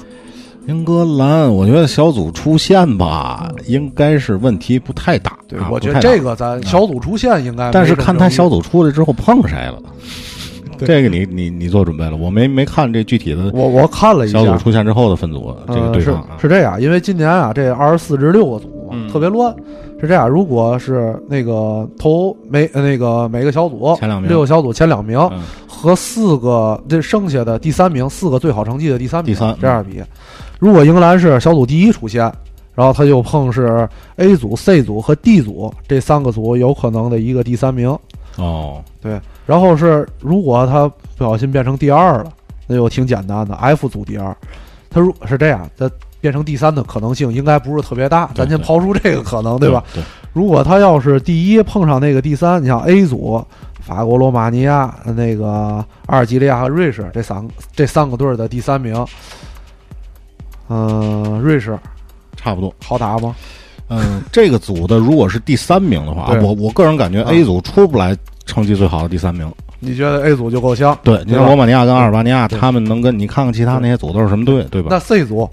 [0.68, 5.38] 英格兰，我觉得小组出线吧，应该是问题不太大。
[5.48, 7.72] 对，啊我觉得这个咱小组出线应该。
[7.72, 9.82] 但是看他小组出来之后碰谁了，
[10.78, 12.18] 这个你你你做准备了？
[12.18, 18.70] 我没没看这具体的，我我看了一下小组出现之后的分组这个对抗啊，是这样，因为今年啊，这二十四至六个组
[19.12, 19.56] 特别乱。
[20.00, 25.42] 是这样，如果是那个头每呃那个每个小组前两名六个小组前两名、嗯
[25.78, 30.02] 和四个这剩下的第三名四个最好成绩的第三名第三这样比。
[30.60, 32.32] 如果英格兰是小组第一出现，
[32.74, 37.98] 然后他就碰是 A 组、C 组和 D 组这三个组有可能的一个第三名。
[38.38, 42.32] 哦，对，然后是如果他不小心变成第二了，
[42.67, 44.36] 那就挺简单的，F 组第二。
[44.89, 45.89] 他如果是这样，他
[46.22, 49.84] 变成第三的可能性应该不是特别大，咱先抛出这个可能，对吧？
[49.93, 53.43] 对，如果他要是第一碰上那个第三，你像 A 组，
[53.82, 58.93] 法国、罗马尼亚、那个阿尔及利亚和瑞士这三个这三个队儿的第三名，
[60.70, 61.78] 嗯、瑞士
[62.36, 63.36] 差不多好打吗？
[63.90, 69.50] 嗯，这个组的如果是第三名的话，对我我个人感觉啊 A 组出不来成绩最好的第三名。
[69.80, 70.98] 你觉得 A 组就够呛？
[71.04, 74.88] 对，你吧像罗马尼亚跟阿尔巴尼亚，他们能跟你看看其他那些组都是什么队，对吧？
[74.90, 75.48] 那 C 组，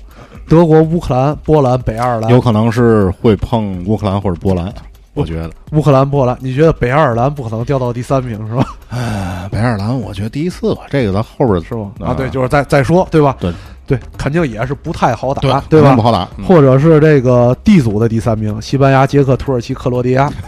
[0.48, 4.72] 德国、乌克兰、波兰、北爱尔兰，有可能是会碰乌克兰或者波兰，
[5.12, 5.50] 我觉得。
[5.72, 8.66] 乌克兰、波兰，你觉得北爱尔兰不可能掉到第三名是吧？
[8.88, 11.90] 哎，北爱尔兰，我觉得第一次吧，这个咱后边是吧？
[12.00, 13.36] 啊，对，就是再再说，对吧？
[13.38, 13.52] 对
[13.86, 15.94] 对，肯定也是不太好打，对对吧？
[15.94, 20.30] 不好打嗯或者是这个 D 组的第三名，西班牙、捷克、土耳其、克罗地亚。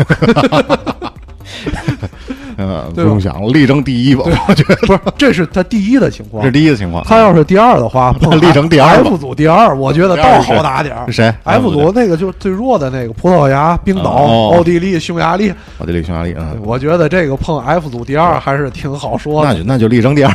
[2.58, 7.04] 嗯，不用想，力争第一吧，我觉得不是，这是他第一的情况，这是第一的情况。
[7.04, 11.04] 他要是第二的话，碰 力争第二 F 组第二，我觉得倒好打点儿。
[11.06, 15.52] 是谁？F 组那个就是最弱的那个，葡萄牙、冰岛、哦奥地利、匈牙利。
[15.78, 19.52] 奥地利、匈牙利，嗯，我觉得这个碰 F 组第二还是挺好说的。
[19.52, 20.32] 那就那就力争第二，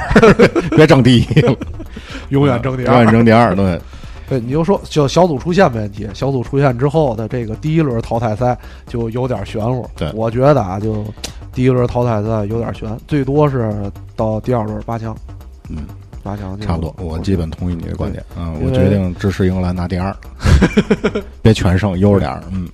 [0.75, 1.55] 别争第一了，
[2.32, 3.80] 永远争第二，永远争第二，对。
[4.32, 9.86] 对，你就说就小组出线没问题，小组出线之后的这个第一轮淘汰赛就有点玄乎。
[9.98, 11.04] 对我觉得啊，就
[11.54, 15.13] 第一轮淘汰赛有点悬，最多是到第二轮八强。
[15.67, 15.80] 嗯，
[16.24, 18.24] 八强差不多，我基本同意你的观点。
[18.38, 20.15] 嗯，我决定支持英格兰拿第二，
[21.44, 22.41] 别全胜，悠着点儿。
[22.54, 22.70] 嗯，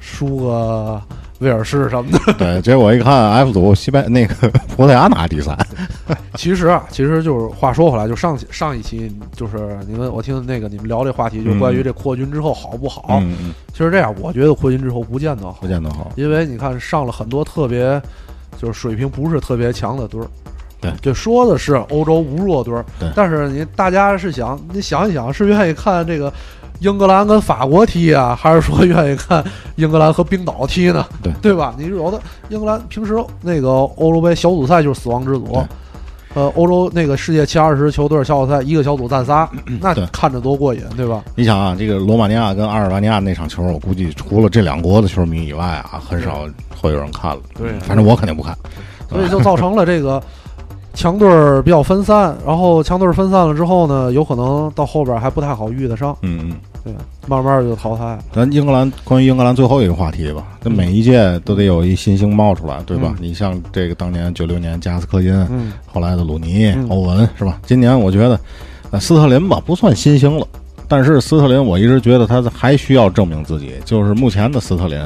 [0.00, 1.00] 输个
[1.40, 2.32] 威尔士什么的。
[2.34, 5.56] 对，结果一看 F 组西班那个 葡萄牙拿第三，
[6.34, 13.06] 其实啊，其实就是话说回来，就上期上一期就是你们我听那个你们聊这话题，就关于这扩军之后好不好？
[13.20, 18.00] 嗯嗯，其实这样，我觉得扩军之后不见得好，不见得好，因为你看上了很多特别
[18.58, 20.26] 就是水平不是特别强的队儿。
[20.78, 26.30] 对，这说的是欧洲无弱队儿对，但是你大家是想你想一想，是愿意看这个
[26.80, 29.44] 英格兰跟法国踢啊，还是说愿意看
[29.76, 31.06] 英格兰和冰岛踢呢？
[31.22, 31.74] 对对吧？
[31.78, 35.66] 你有的英格兰平时那个欧洲杯小组赛就是死亡之组，
[36.34, 39.48] 呃，欧洲那个世界前二十球队小组赛一个小组占仨，
[39.80, 41.22] 那看着多过瘾，对吧？
[41.34, 46.46] 你想啊，这个罗马尼亚跟阿尔巴尼亚那场球，我估计除了这两国的球迷以外啊，很少
[46.78, 47.40] 会有人看了。
[47.56, 48.56] 对反正我肯定不看。
[49.08, 50.20] 所以就造成了这个
[50.96, 56.56] 强队儿比较分散，然后强队儿分散了之后呢，有可能到后边还不太好遇得上，嗯嗯。
[56.82, 56.94] 对，
[57.26, 58.18] 慢慢就淘汰了。
[58.32, 63.14] 咱英格兰关于英格兰最后一个话题吧，那每一届都得有一新星冒出来，对吧？
[63.18, 67.58] 嗯你像这个当年九六年加斯科因，嗯后来的鲁尼、嗯欧文，是吧？
[67.66, 68.40] 今年我觉得，
[68.92, 70.46] 呃，斯特林吧不算新星了，
[70.86, 74.96] 但是斯特林我一直觉得他还需要证明自己，就是目前的斯特林，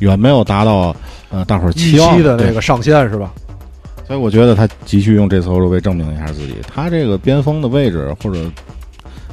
[0.00, 0.94] 远没有达到
[1.30, 3.32] 呃大伙儿期望期的那个上限是吧？
[4.12, 6.56] 所以我觉得他急需用这次欧洲杯证明一下自己。
[6.70, 8.38] 他这个边锋的位置，或者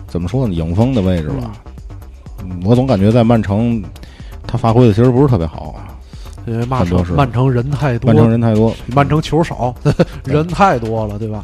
[0.07, 1.51] 怎么说呢，影锋的位置吧，
[2.41, 3.83] 嗯我总感觉在曼城
[4.47, 5.99] 他发挥的其实不是特别好啊。
[6.47, 9.75] 因为曼城是曼城人太多，曼城人太多，曼城球少，
[10.23, 11.43] 人太多了，对吧？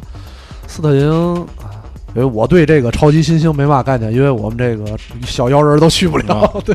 [0.66, 6.36] 斯特林，因为我对这个超级新星没嘛概念，因为我们这个小妖人都去不了。
[6.36, 6.74] 啊对，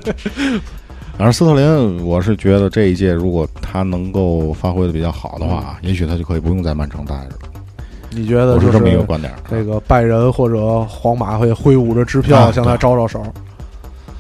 [1.18, 7.52] 反正斯特林，我是觉得这一届如果他能够发挥的比较好的话，也许他就可以不用在曼城待着了。
[8.10, 9.32] 你觉得是这么一个观点。
[9.50, 13.22] 这个拜仁或者皇马会挥舞着支票啊向他招招手？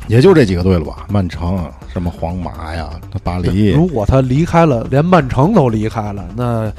[0.07, 1.59] 也就这几个队了吧，曼城、
[1.91, 2.89] 什么皇马呀、
[3.23, 3.71] 巴黎。
[3.71, 6.71] 如果他离开了，连曼城都离开了，那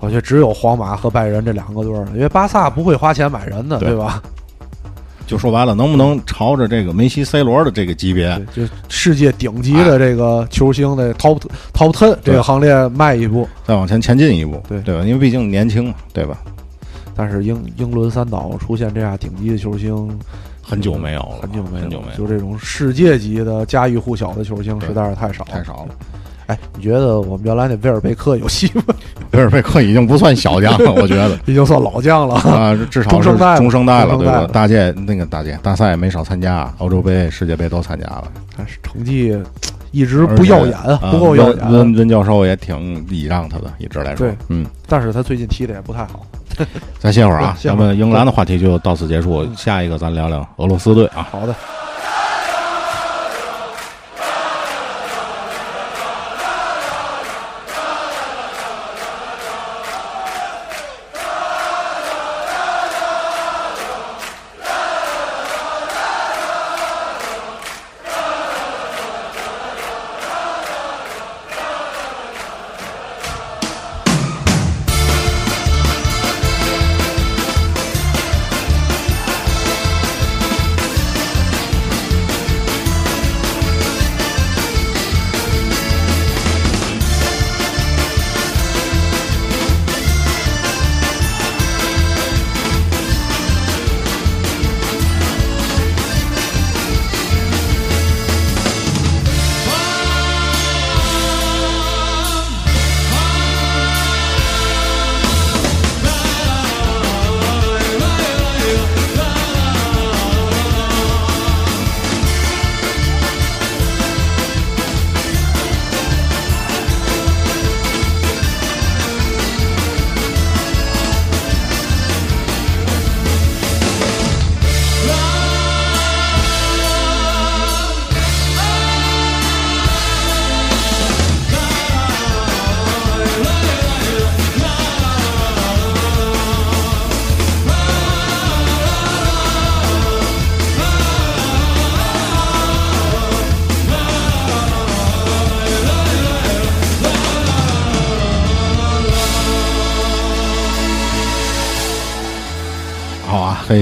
[0.00, 4.22] 我觉得只有皇马和拜仁这两个队了，因为巴萨不会花钱买人的，对对吧？
[5.26, 11.40] 就说白了，能不能朝着这个梅西、C 罗的这个级别，就世界顶级的这个球星的 top
[11.74, 15.04] top ten 这个行列迈一步，再往前前进一步，对对吧？
[15.04, 16.38] 因为毕竟年轻嘛，对吧？
[17.14, 20.18] 但是英英伦三岛出现这样顶级的球星，
[20.62, 25.94] 很久没有了，很久没有，很久没有，就这种世界级的家喻户晓的球星实在是太少太少了。
[26.46, 28.82] 哎，你觉得我们原来那威尔贝克有戏吗？
[29.32, 33.14] 威尔贝克已经不算小将了，我觉得 已经算老将了啊，至少是
[33.56, 34.16] 中生代了？
[34.16, 38.24] 对吧大届那个大届大赛没少参加，欧洲杯、世界杯都参加了，
[38.56, 39.36] 但是成绩
[39.90, 40.76] 一直不耀眼，
[41.10, 41.58] 不够耀眼。
[41.70, 44.64] 温温温教授也挺礼让他的，一直来说，对，嗯。
[44.86, 46.24] 但是他最近踢的也不太好。
[46.98, 51.26] 再歇会儿啊， 咱们英格兰的话题就到此结束，下一个咱聊聊俄罗斯队啊。
[51.30, 51.54] 好的。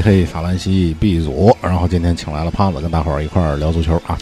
[0.05, 4.19] 黑黑法兰西 B 组，然后今天请来了胖子跟大伙儿一块儿聊足球啊。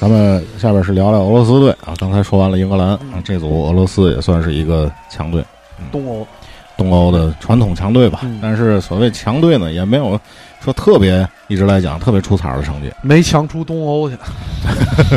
[0.00, 5.44] 咱们下边是聊聊俄罗斯队啊，刚才说完了英格兰啊，这组俄罗斯也算是一个强队，
[5.92, 6.26] 东欧，
[6.78, 8.22] 东欧的传统强队吧。
[8.40, 10.18] 但是所谓强队呢，也没有
[10.64, 14.16] 说特别一直来讲特别出彩的成绩没强出东欧去，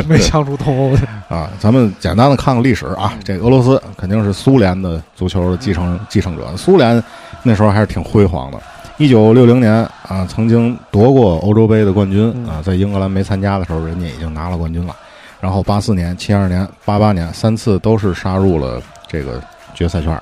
[0.06, 1.06] 没强出东欧去。
[1.34, 1.50] 啊。
[1.58, 7.02] 咱们简单的看看历史啊，这个俄罗斯肯定是苏联的足球的继承继承者，苏联
[7.42, 8.58] 那时候还是挺辉煌的。
[8.96, 9.72] 一九六零年
[10.06, 14.94] 啊，曾经夺过欧洲杯的冠军啊，在英格兰没参加的时候，人家已经拿了冠军了。
[15.40, 19.42] 然后八四年、七二年、八八年三次都是杀入了这个
[19.74, 20.16] 决赛圈。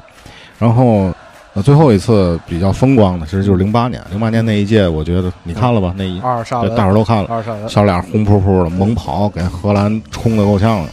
[0.58, 1.12] 然后
[1.52, 4.02] 呃最后一次比较风光的，其实就是零八年。
[4.10, 5.92] 零八年那一届，我觉得你看了吧？
[5.94, 10.88] 那一阿尔沙文对大伙儿都看了，阿尔沙文小脸红扑扑的，猛跑给荷兰冲的够呛了。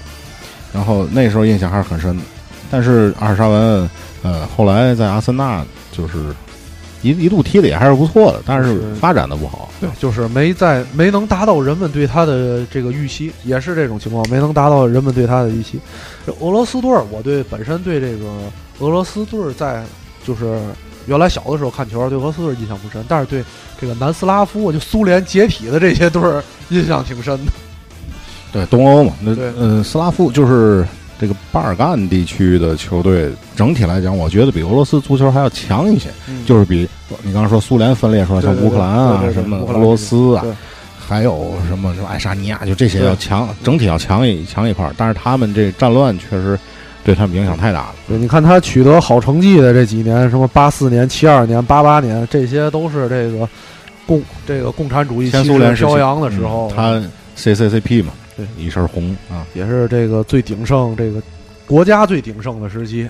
[0.73, 2.23] 然后那时候印象还是很深的。
[2.69, 3.89] 但是阿尔沙文
[4.21, 5.63] 呃后来在阿森纳
[5.93, 6.35] 就是。
[7.01, 9.69] 一一度踢的也还是不错的，但是发展的不好。
[9.79, 15.79] 对，就是没在没能达到人们对他的这个预期，也是这种情况，没能达到人们对他的预期。
[16.25, 18.25] 这俄罗斯队儿，我对本身对这个
[18.79, 19.83] 俄罗斯队儿在
[20.25, 20.59] 就是
[21.07, 23.43] 原来小的时候看球，对俄罗斯队儿印象不深，但是对
[23.79, 27.51] 这个南斯拉夫就苏联解体的这些队儿印象挺深的。
[28.51, 30.85] 对，东欧嘛，那呃，斯拉夫就是
[31.19, 36.09] 这个巴尔干地区的球队，整体来讲，我觉得比俄罗斯足球还要强一些。
[36.29, 36.87] 嗯就是比
[37.23, 40.45] 你刚刚说苏联分裂出来，像乌克兰啊、什么俄罗斯啊，
[40.97, 44.93] 还有什么什么爱沙尼亚，就这些要强，整体要强一强一块儿。
[44.95, 46.57] 但是他们这战乱确实
[47.03, 47.95] 对他们影响太大了。
[48.07, 53.47] 对，你看他取得好成绩的这几年，什么八四年、七二年、八八年，这些都是这个
[54.05, 61.21] 共这个共产主义气前苏联飘扬的时候，嗯他 CCCP 嘛，对，一身红啊，也是这个最鼎盛，这个
[61.67, 63.09] 国家最鼎盛的时期。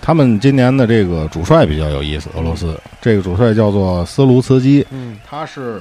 [0.00, 5.80] 他们今年的这个主帅比较有意思，俄罗斯这个主帅叫做斯卢茨基，嗯，他是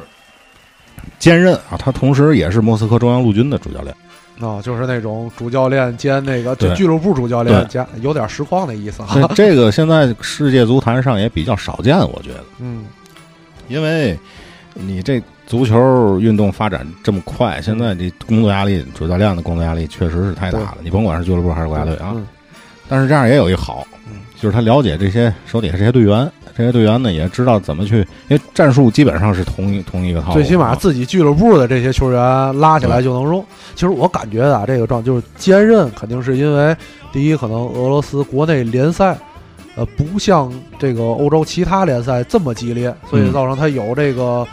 [1.17, 3.95] 兼任啊，他同时也是莫斯科中央陆军的主教练。
[4.39, 9.03] 啊，就是那种主教练兼那个就俱乐部主教练对加，有点实况的意思。
[9.35, 12.85] 这个现在世界足坛上也比较少见，我觉得，嗯，
[13.67, 14.17] 因为
[14.73, 15.21] 你这
[15.51, 20.77] 足球运动发展这么快，现在这工作压力，主教练的工作压力确实是太大了。
[20.81, 22.25] 你甭管是俱乐部还是国家队啊，嗯
[22.87, 23.85] 但是这样也有一好，
[24.39, 27.97] 就是他了解这些手底下这些队员，这些队员呢也知道怎么去，
[28.29, 33.45] 因为战术基本上是同一同一个套路，最起码啊自己俱乐部的这些球员拉起来就能用。
[33.75, 36.73] 其实我感觉啊，这个状就是坚韧，肯定是因为
[37.11, 39.17] 第一，可能俄罗斯国内联赛，
[39.75, 44.47] 呃，不像这个欧洲其他联赛这么激烈，所以嗯造成他有这个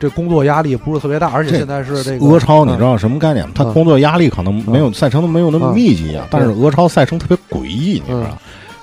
[0.00, 3.52] 这工作压力不是特别大，而且现在是这个俄超，你嗯知道什么概念吗？
[3.54, 8.38] 他嗯工作压力可能没有赛程都没有那么密集啊，但是俄超赛程特别诡异，你知道？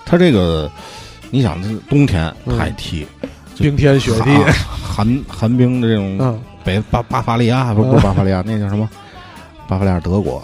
[0.06, 0.72] 他这个，
[1.32, 3.06] 你想，这冬天他也踢，
[3.58, 8.88] 冰天雪地啊寒寒冰的这种嗯北巴巴伐利亚不是不是巴伐利亚，那叫什么？
[9.68, 10.42] 巴伐利亚德国，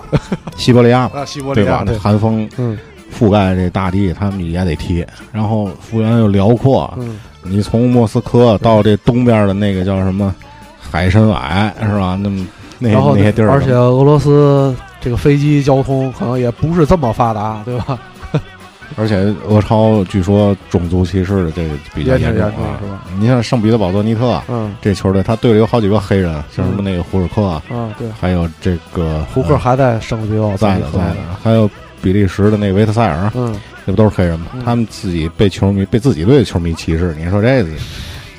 [0.58, 1.94] 西伯利亚 啊西伯利亚对吧？
[1.94, 2.78] 那寒风嗯
[3.18, 5.06] 覆盖这大地，他们也得踢。
[5.32, 10.34] 然后幅员又辽阔，嗯你从莫斯科到这东边的那个叫什么
[10.94, 12.16] 海参崴是吧？
[12.22, 12.46] 那么
[12.78, 17.98] 那然后那些地儿，而且俄罗斯这个飞机交通可能也不是这么发达，对吧？
[18.96, 19.16] 而且
[19.48, 23.02] 俄超据说种族歧视的这个比较严重啊是吧？
[23.20, 31.68] 你像圣彼得堡多尼特啊，嗯这球队他队里有好几个黑人，像什么那个胡尔克啊，嗯对还有这个胡克还在圣彼得堡在的在的，还有
[32.04, 33.52] 比利时的那个维特塞尔，嗯，
[33.84, 34.46] 这不都是黑人吗？
[34.54, 37.70] 嗯他们自己被球迷被自己队的球迷歧视，你说这个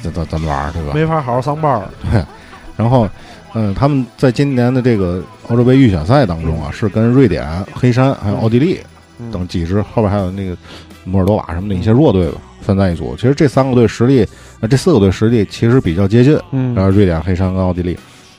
[0.04, 0.92] 这怎怎么玩儿对吧？
[0.94, 1.82] 没法好好上班儿。
[2.12, 2.24] 对，
[2.76, 3.08] 然后，
[3.54, 8.80] 嗯，他们在今年的这个欧洲杯预选赛当中啊，是跟瑞典、黑山还有奥地利
[9.18, 10.56] 嗯等几支，后边还有那个
[11.04, 13.14] 摩尔多瓦什么的一些弱队吧，分在一组。
[13.16, 14.26] 其实这三个队实力，
[14.60, 17.92] 呃，这四个队实力其实比较接近，嗯然后瑞典、黑山跟奥地利。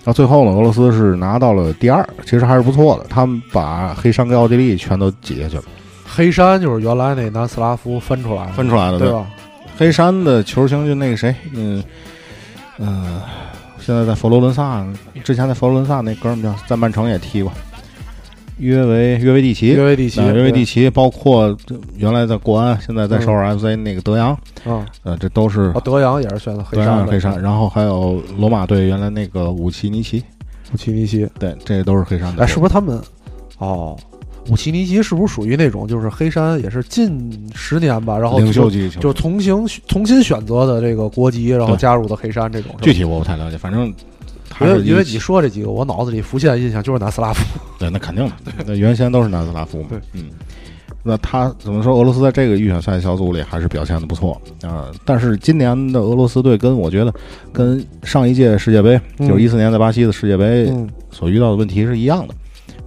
[0.03, 3.05] 然后最后呢，俄罗斯是拿到了第二，其实还是不错的。
[3.09, 5.63] 他们把黑山跟奥地利全都挤下去了。
[6.05, 9.25] 黑山就是原来那南斯拉夫分出来的，分出来的对吧？
[9.77, 11.83] 黑山的球星就那个谁，嗯
[12.77, 13.19] 嗯、
[13.85, 14.83] 现在在佛罗伦萨，
[15.23, 17.51] 之前在佛罗伦萨那哥们儿叫在曼城也踢过，
[18.57, 21.55] 约维约维蒂奇，约维蒂奇啊约维蒂奇，包括
[21.95, 30.23] 原来在国安，现在在首尔 FC 那个德阳，嗯，呃，这都是哦，德阳也是选的黑山黑山，然后还有罗马队原来那个武奇尼奇，
[30.73, 32.43] 武奇尼奇，对，这都是黑山的。
[32.43, 32.99] 哎，是不是他们？
[33.59, 33.95] 哦，
[34.49, 42.75] 武奇尼奇是不是属于那种就是黑山也是近十年吧，然后领袖就级球就重新重新选择的这个国籍，然后加入的黑山这种？
[42.81, 43.87] 具体我不太了解，反正
[44.61, 47.43] 因为因为你说这几个，我脑子里浮现的印象就是南斯拉夫。
[47.77, 48.33] 对，那肯定的，
[48.65, 49.87] 那原先都是南斯拉夫嘛。
[49.89, 50.29] 对，嗯，
[51.03, 51.95] 那他怎么说？
[51.97, 57.13] 俄罗斯在这个预选赛小组里还是表现的不错啊、但是今年的俄罗斯队跟我觉得
[57.51, 62.33] 跟上一届世界杯，嗯就是一四年在巴西的世界杯嗯所遇到的问题是一样的，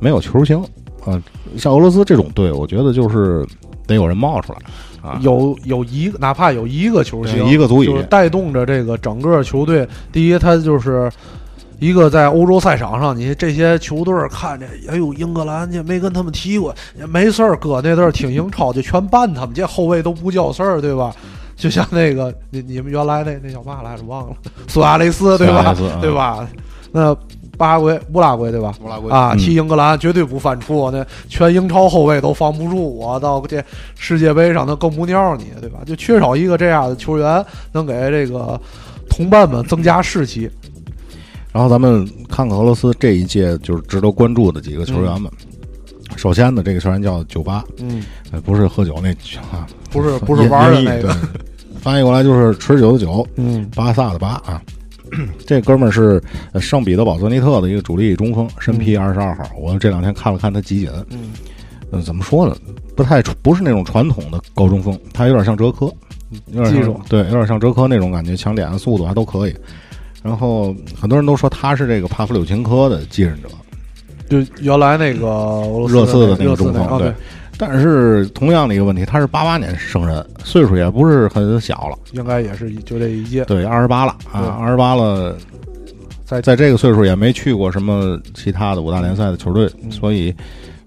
[0.01, 0.64] 没有球星
[1.09, 1.23] 啊、
[1.57, 3.47] 像俄罗斯这种队，我觉得就是
[3.87, 4.59] 得有人冒出来
[5.03, 5.18] 啊。
[5.23, 9.88] 有有一个，哪怕有一个球星，一个足以就是带动着这个整个球队。
[10.12, 11.11] 第一，他就是
[11.79, 21.14] 一个在欧洲赛场上，你这些球队儿看着，哎呦，英格兰去没跟他们踢过，也没事儿，搁那阵儿挺英超就全办他们，这后卫都不叫事儿，对吧？
[21.57, 24.37] 就像那个你你们原来那那叫嘛来着忘了，
[24.68, 26.47] 苏亚雷斯对吧对吧？
[26.92, 27.16] 那
[27.59, 28.73] 巴拉圭、乌拉圭对吧？
[28.81, 33.62] 乌拉圭啊，嗯踢英格兰绝对不犯怵，那全英超后卫都防不住我，到这
[33.97, 35.81] 世界杯上那更不尿你，对吧？
[35.85, 38.59] 就缺少一个这样的球员，能给这个
[39.11, 40.49] 同伴们增加士气。
[41.53, 45.31] 然后咱们看看俄罗斯这一届就是值得关注的几个球员们。
[46.16, 49.11] 首先呢，这个球员叫酒吧，嗯，呃，不是喝酒那
[49.51, 51.14] 啊，不是不是玩的那个，
[51.81, 54.62] 翻译过来就是持久的酒，嗯，巴萨的巴啊。
[55.47, 59.44] 这哥们儿是呃圣彼得堡泽尼特的一个主力中锋，身披二十二号。
[59.59, 61.31] 我这两天看了看他集锦，嗯，
[61.90, 62.57] 呃，怎么说呢？
[62.97, 65.87] 不太不是那种传统的高中锋，他有点像哲科，
[66.53, 69.55] 有点技术像对，有点像哲科那种感觉，抢点速度还都可以。
[70.22, 73.49] 然后很多人都说他是这个帕夫柳琴科的继任者，
[74.28, 77.14] 就原来那个俄罗斯热刺的那那个中锋，啊对，
[77.59, 83.44] 但是同样的一个问题，他是八八年生人，岁数也不是很小了，应该也是就这一届。
[83.46, 85.36] 对，二十八了啊，二十八了，
[86.24, 90.32] 在在这个岁数也没去过什么其他的五大联赛的球队，所以，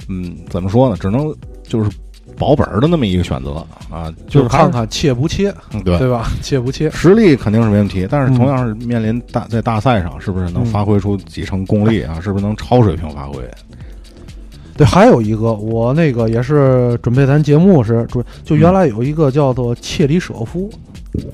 [0.08, 0.96] 嗯，怎么说呢？
[0.98, 1.90] 只能就是
[2.38, 6.30] 保本儿的那么一个选择啊，就是看看切不切，嗯对对吧？
[6.42, 6.90] 切不切？
[6.92, 12.20] 实力肯定是没问题，但是同样是面临大在大赛上，是不是能发挥出几成功力啊？
[12.24, 13.44] 是不是能超水平发挥？
[14.82, 20.68] 对，还有一个，我那个也是准备咱节目时准，就原来有一个叫做切里舍夫，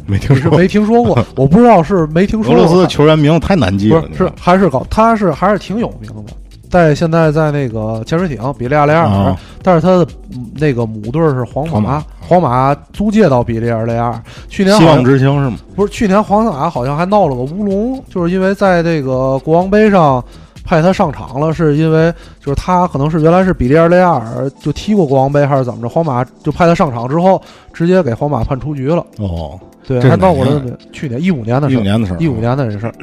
[0.06, 2.62] 没听说，是没听说过， 我不知道是没听说过。
[2.62, 6.34] 俄罗斯的球员名字太难记了，不是是还是搞，他是还是挺有名的，
[6.70, 15.58] 在现在在那个潜水艇比利亚雷亚尔，啊但是他的嗯那个母队是皇马皇马，租借到比利亚雷亚尔，去年希望之星是吗？
[15.74, 20.22] 不是去年皇马好像还闹了个乌龙，就是因为在这个国王杯上
[20.68, 27.42] 派他上场了，是因为就是他可能是原来是比利亚雷亚尔就踢过国王杯还是怎么着，皇马就派他上场之后，
[27.72, 29.06] 直接给皇马判出局了。
[29.18, 29.58] 哦，
[29.88, 32.94] 对，这是还闹过哪了去年一五年的事，一五年的事儿一五年的这事儿。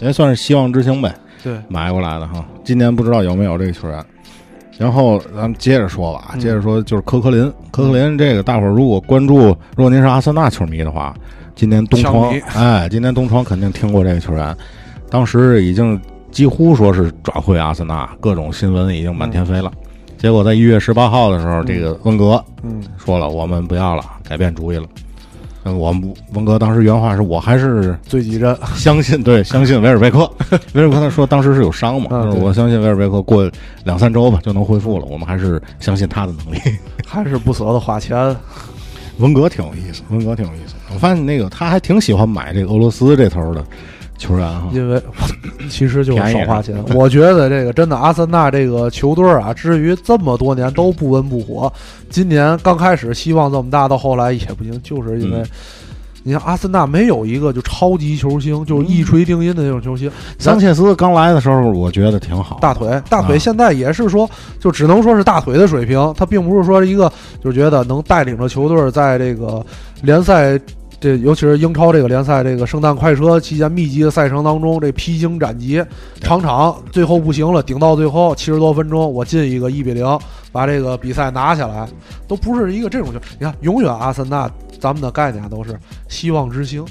[0.00, 2.44] 也算是希望之星呗，对，买过来的哈。
[2.64, 4.04] 今年不知道有没有这个球员。
[4.76, 9.46] 然后咱们接着说吧，嗯接着说就是科科林，科科林这个大伙儿如果关注，
[9.76, 11.14] 如果您是阿森纳球迷的话，
[11.54, 14.56] 今年东窗哎，今年东窗肯定听过这个球员，
[15.10, 16.00] 当时已经
[16.30, 19.70] 几乎说是转会阿森纳，各种新闻已经满天飞了。
[20.16, 24.86] 结果在一月十八号的时候，这个温格嗯说了，我们不要了，改变主意了。
[25.64, 30.30] 嗯，我们温格当时原话是我还是最急着相信对相信维尔贝克，
[30.74, 33.50] 维尔贝克他说当时是有伤嘛，嗯就是我相信维尔贝克过
[33.84, 36.58] 两三周吧就能恢复了，我们还是相信他的能力。
[37.06, 38.34] 还是不舍得花钱。
[39.18, 40.74] 文革挺有意思，文革挺有意思。
[40.94, 43.64] 我发现那个他还挺喜欢买这个俄罗斯这头的
[44.18, 45.00] 球员哈，因为
[45.70, 46.76] 其实就是少花钱。
[46.94, 51.72] 我觉得这个真的阿森纳这个球队啊，至于这么多年都不温不火，
[52.10, 55.38] 今年刚开始希望这么大，到后来也不行，就是因为。
[55.38, 55.46] 嗯
[56.24, 60.10] 你看阿森纳没有一个就超级球星，就是一锤定音的那种球星。
[60.38, 64.28] 桑切斯刚来的时候，我觉得挺好，大腿，大啊腿现在也是说，
[64.60, 67.10] 就只能说是大腿的水平，他并不是说一个
[67.42, 69.64] 就觉得能带领着球队在这个
[70.02, 70.60] 联赛。
[71.00, 75.84] 这尤其是英超这个联赛，这个圣诞快车期间密集的赛程当中，这披荆斩棘，
[76.20, 80.18] 场场最后不行了，顶到最后七十多分钟，我进一个一比零，
[80.50, 81.88] 把这个比赛拿下来，
[82.26, 83.20] 都不是一个这种球。
[83.38, 85.78] 你看，永远阿森纳咱们的概念都是
[86.08, 86.84] 希望之星，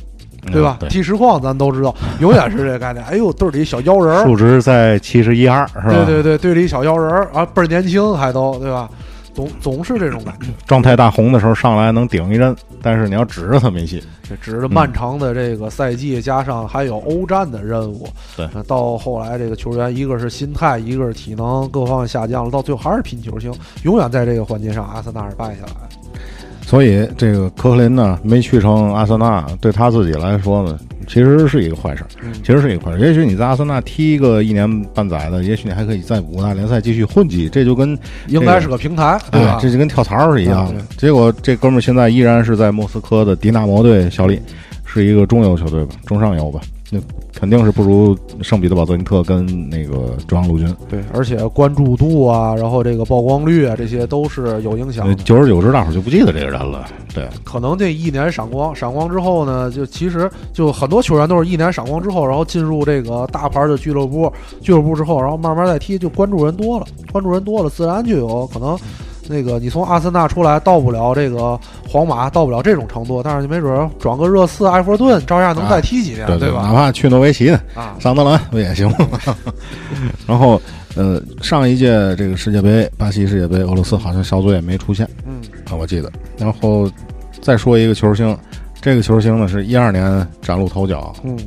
[0.53, 0.77] 对吧？
[0.89, 3.03] 踢实况咱都知道，永远是这个概念。
[3.05, 6.05] 哎呦，队里小妖人，数值在七十一二，是吧？
[6.05, 8.89] 对对对，队里小妖人啊，倍儿年轻，还都对吧？
[9.37, 10.47] 总总是这种感觉。
[10.65, 14.03] 状态大红的时候上来能顶一阵，但是你要指着他没戏。
[14.27, 25.87] 这指着漫长的这个赛季，加上还有欧战的任务，对呃到后来这个球员一个是心态，一个是体能各方面下降了，到最后还是拼球星，永远在这个环节上，阿森纳是败下来。
[26.63, 30.77] 所以这个科克林呢没去成阿森纳，对他自己来说呢，
[31.07, 32.03] 其实是一个坏事
[32.43, 33.07] 其实是一个坏事儿。
[33.07, 37.97] 也许你在阿森纳踢个一年半载的，也许你还可以在五大联赛继续混迹，这就跟
[38.27, 39.53] 应该是个平台，对吧？
[39.55, 40.87] 哎这就跟跳槽是一样的嗯。
[40.97, 44.39] 结果这哥们儿现在依然是在莫斯科的迪纳摩队效力，
[44.97, 46.99] 是一个中游球队吧，中上游吧，那
[47.33, 50.75] 肯定是不如圣彼得堡泽尼特跟那个中央陆军。
[50.89, 55.15] 对，而且关注度啊，然后这个曝光率啊，这些都是有影响。
[55.17, 56.85] 久而久之，大伙儿就不记得这个人了。
[57.13, 64.31] 对，可能这一年闪光，闪光之后呢，就其实就很多球员都是一年闪光之后，然后进入这个大牌的俱乐部，
[64.61, 68.77] 俱乐部之后，然后慢慢再踢，就关注人多了，关注人多了，自然就有可能。
[69.27, 76.73] 那个，你从阿森纳出来，到不了这个皇马，到不了这种程度，但是你没准儿转个热刺、埃弗顿，照样能再踢几年，对哪吧？
[76.73, 78.97] 怕去诺维奇呢，啊，桑德兰不也行吗？
[80.25, 80.61] 然后，
[80.95, 86.11] 呃，上一届这个世界杯，巴西世界杯，俄罗斯好像小组也没出现嗯，啊，我记得。
[86.37, 86.89] 然后
[87.41, 88.37] 再说一个球星，
[88.81, 91.37] 这个球星呢是一二年崭露头角，嗯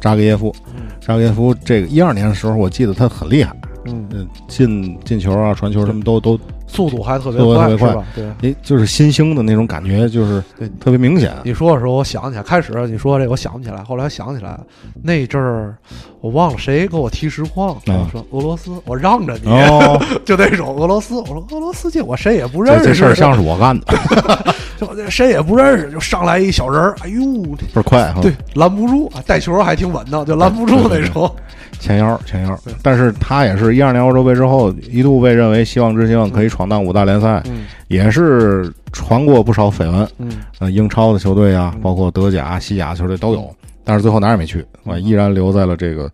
[0.00, 0.54] 扎格耶夫。
[0.76, 3.54] 嗯扎格耶夫这个一二年的时候，我记得他很厉害，
[3.84, 6.38] 嗯，嗯，进进球啊、传球什么都都，
[6.74, 8.04] 速度还特别快是吧？
[8.14, 8.24] 对。
[8.42, 11.32] 诶，就是新兴的那种感觉，就是对特别明显。
[11.44, 14.58] 你说的时候，我想起来，开始你说这我想不起来，后来想起来，
[15.02, 15.76] 那阵儿
[16.20, 23.86] 我忘了谁给我提实况，嗯说俄罗斯，我让着你，哦， 就那种俄罗斯，我说俄罗斯这我谁也不认识，这这事儿 像是我干的，
[24.76, 28.20] 就这谁也不认识，就上来一小人儿，哎呦，倍儿快哈。
[28.20, 31.30] 对，拦不住啊，带球还挺稳当，就拦不住那种。
[31.84, 40.08] 前腰前腰，但是他也是一二年欧洲杯之后一度被认为希望之星，可以闯荡五大联赛，嗯也是传过不少绯闻。
[40.18, 40.30] 嗯
[40.60, 43.54] 呃，英超的球队啊嗯，包括德甲、西甲球队都有，
[43.84, 46.10] 但是最后哪儿也没去，啊，依然留在了这个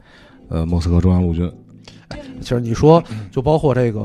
[0.48, 1.48] 呃莫斯科中央陆军。
[2.40, 3.00] 其实你说，
[3.30, 4.02] 就包括这个，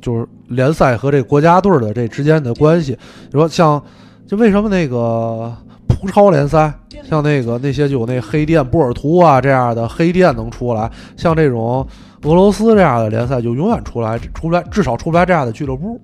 [0.00, 2.98] 就是联赛和这国家队的这之间的关系，
[3.30, 3.80] 你说像，
[4.26, 5.56] 就为什么那个
[5.92, 6.72] 葡超联赛，
[7.04, 11.86] 像那个那些就有那黑店、波尔图啊这样的黑店能出来，像这种
[12.22, 16.00] 俄罗斯这样的联赛就永远出来出不来，至少出不来这样的俱乐部。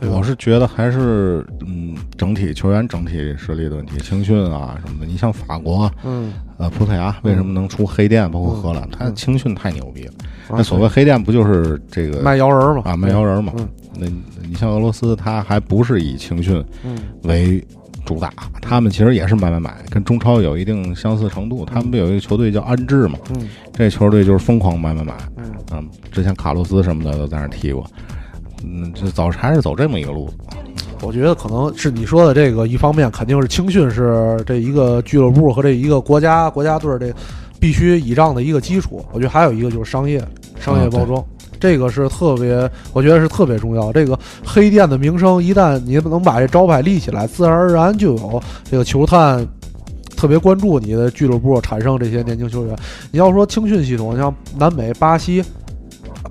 [0.00, 5.06] 对我是觉得还是嗯，整体球员整体实力的问题，青训啊什么的。
[5.06, 8.30] 你像法国，嗯，呃，葡萄牙为什么能出黑店？
[8.30, 10.12] 包括荷兰，它青训太牛逼了。
[10.48, 13.52] 啊那所谓黑店不就是这个卖摇人嘛啊，卖摇人嘛。
[13.58, 13.68] 嗯
[14.00, 14.06] 那
[14.48, 17.66] 你像俄罗斯，他还不是以青训嗯为
[18.08, 18.32] 主打，
[18.62, 21.66] 他们其实也是买买买，跟中超有一定相似程度。
[21.66, 23.18] 他们不有一个球队叫安智嘛？
[23.34, 25.14] 嗯，这球队就是疯狂买买买。
[25.72, 27.84] 嗯之前卡洛斯什么的都在那踢过。
[28.64, 30.36] 嗯，这走还是走这么一个路子。
[31.02, 37.12] 我觉得可能是你说的这个，一方面肯定是青训是这一个俱乐部和这一个国家国家队儿这
[37.60, 39.04] 必须倚仗的一个基础。
[39.12, 40.26] 我觉得还有一个就是商业
[40.58, 41.22] 商业包装，
[41.60, 43.92] 这个是特别，我觉得是特别重要。
[43.92, 49.46] 这个黑店的名声，一旦你能把这招牌立起来，自然而然就有这个球探。
[50.16, 52.76] 特别关注你的俱乐部，产生这些年轻球员。
[53.12, 55.44] 你要说青训系统，像南美、巴西，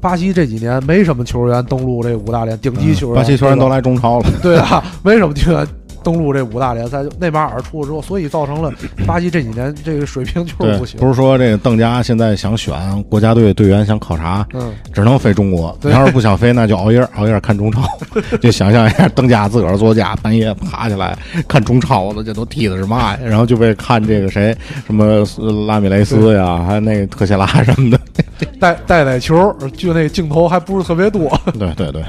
[0.02, 4.26] 巴西这几年没什么球员登陆这五大联，顶级球员，巴西球员都来中超了。
[4.42, 5.66] 对啊，没什么球员
[6.08, 8.72] 登陆这五大联赛，就内马尔出了之后，所以造成了
[9.06, 10.98] 巴西这几年这个水平就是不，行。
[10.98, 12.74] 不是说这个邓家现在想选
[13.10, 15.78] 国家队队员想考察，嗯，只能飞中国。
[15.82, 17.82] 你要是不想飞，那就熬夜熬夜看中超。
[18.40, 23.20] 就想象一下，邓家自个儿作家半夜爬起来 看中超了，这都踢的是嘛呀？
[23.22, 24.56] 然后就被看这个谁
[24.86, 25.04] 什么
[25.38, 28.00] 呃拉米雷斯呀，还有那个特谢拉什么的。
[28.62, 31.30] 带带带球，就那镜头还不是特别多。
[31.60, 32.02] 对对对，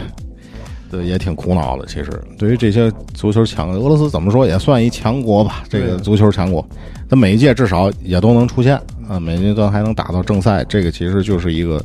[0.91, 1.87] 对，也挺苦恼的。
[1.87, 6.67] 其实，对于这些足球强，俄罗斯怎么说也算一强国吧，这个足球强国，
[7.09, 11.83] 它每一届至少也都能出现啊，每一届都还能打到正赛，这个其实就是一个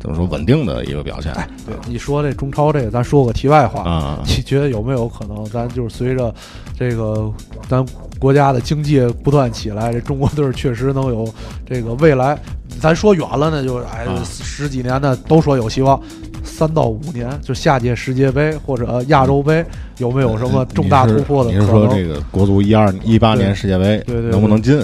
[0.00, 1.32] 怎么说稳定的一个表现。
[1.66, 6.34] 对，你说这中超这个，咱说个题外话啊你觉得有没有可能，咱就是随着
[6.76, 7.32] 这个
[7.68, 7.84] 咱
[8.18, 11.32] 国家的经济不断起来，这中国队确实能有
[11.64, 12.36] 这个未来。
[12.80, 16.00] 咱说远了呢，就是哎啊十几年呢，都说有希望。
[16.44, 19.64] 三到五年，就下届世界杯或者亚洲杯，
[19.98, 21.62] 有没有什么重大突破的可能？
[21.62, 24.80] 你是说这个国足一二一八年世界杯对对对能不能进？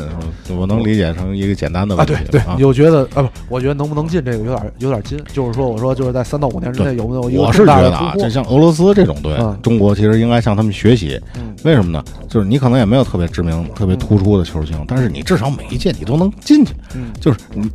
[0.56, 8.14] 我能理解成一个简单的啊，问题对对，啊你就觉得啊不，我觉得能不能进这个有点有点近，就是说，我说就是在三到五年之内有没有一个我是觉得啊？
[8.16, 11.20] 就像俄罗斯这种队，嗯中国其实应该向他们学习。
[11.36, 12.04] 嗯为什么呢？
[12.28, 16.72] 就是你可能也没有特别知名、特别突出的球星，但是你至少每一届你都能进去。
[16.94, 17.68] 嗯就是你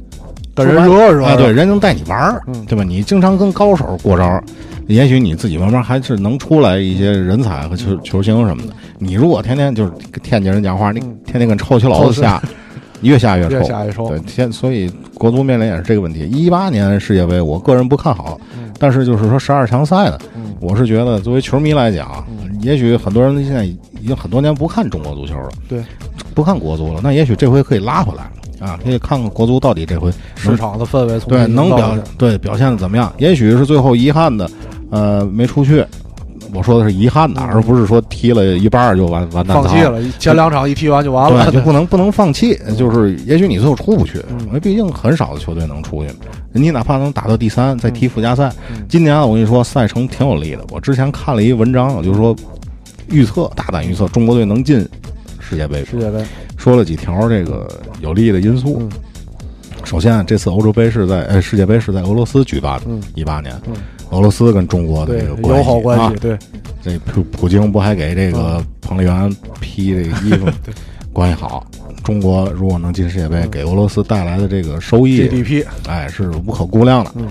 [0.54, 2.84] 跟人热热啊，对，人能带你玩儿，嗯对吧？
[2.84, 4.44] 你经常跟高手过招，
[4.88, 8.74] 也许你自己慢慢还是能出来一些人才和球球星什么的。
[9.00, 12.42] 你如果天天就是跟天津人讲话，你天天跟臭棋篓子下，
[13.02, 16.28] 越下越 臭，越下越臭对，天，所以国足面临也是这个问题。
[16.28, 18.40] 一八年世界杯，我个人不看好，
[18.78, 22.24] 但是就是说十二强赛的，嗯我是觉得作为球迷来讲，
[22.60, 25.82] 也许很多人现在已经很多年不看中国足球了，对，
[26.36, 28.32] 不看国足了，那也许这回可以拉回来了。
[28.62, 33.12] 啊，可以看看国足到底这回市场的氛围从对能表对表现的怎么样？
[33.18, 34.50] 也许是最后遗憾的，
[34.92, 35.84] 呃，没出去。
[36.54, 42.60] 我说的是遗憾的，而不是说踢了一半就完完蛋放弃了，前两场一踢完就完了，对， 就不能不能放弃。
[42.78, 46.10] 就是也许你最后出不去，嗯因为毕竟很少的球队能出去。
[46.52, 50.60] 你哪怕能打到第三，再踢附加赛，嗯今年我跟你说赛程挺有利的。
[50.72, 52.36] 我之前看了一文章，就是说
[53.10, 54.86] 预测大胆预测中国队能进
[55.52, 56.24] 世界杯，世界杯。
[56.56, 57.68] 说了几条这个
[58.00, 58.78] 有利的因素。
[58.80, 58.90] 嗯。
[59.84, 62.86] 首先，这次欧洲杯是在呃世界杯是在俄罗斯举办的，
[63.16, 63.54] 一八年，
[64.12, 66.40] 俄罗斯跟中国的这个友好关系啊，对，
[66.82, 70.48] 这普普京不还给这个彭丽媛披这个衣服，
[71.12, 71.68] 关系好。
[72.06, 77.12] 中国如果能进世界杯，给俄罗斯带来的这个收益 GDP，哎，是无可估量的。
[77.16, 77.28] 嗯，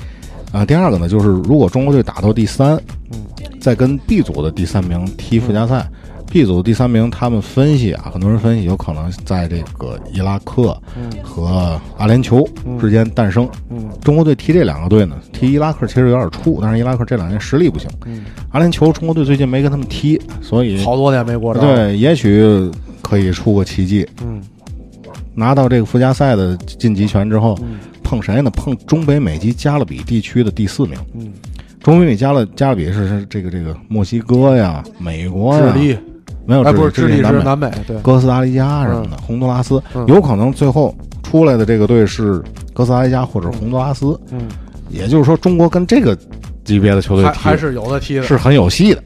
[0.52, 2.76] 啊，第二个呢，就是如果中国队打到第三，
[3.12, 3.24] 嗯，
[3.58, 5.88] 再跟 B 组的第三名踢附加赛。
[6.30, 10.80] B 组第三名，他们分析啊，很多人分析有可能在这个伊拉克
[11.24, 12.48] 和阿联酋
[12.80, 13.48] 之间诞生。
[13.68, 17.90] 嗯，中国队踢这两个队呢，踢伊拉克其实有点怵，但是伊拉克这两年实力不行。
[18.06, 21.60] 嗯，阿联酋中国队最近没跟他们踢，所以好多年没过招。
[21.60, 22.70] 对，也许
[23.02, 24.08] 可以出个奇迹。
[24.22, 24.40] 嗯，
[25.34, 28.50] 拿到这个附加赛的晋级权之后，嗯碰谁呢？
[28.50, 30.96] 碰中北美及加勒比地区的第四名。
[31.14, 31.32] 嗯，
[31.80, 35.96] 中北美加勒加勒比是是这个这个墨西哥呀、美国呀、智利
[36.46, 44.18] 没有哎不是智智利是南南美对哥斯达黎加什么的，洪都拉斯嗯有可能最后出来的这个队是哥斯达黎加或者洪都拉斯。
[44.30, 44.48] 嗯，
[44.88, 46.16] 也就是说，中国跟这个
[46.64, 49.02] 级别的球队踢还还是有的踢的，是很有戏的。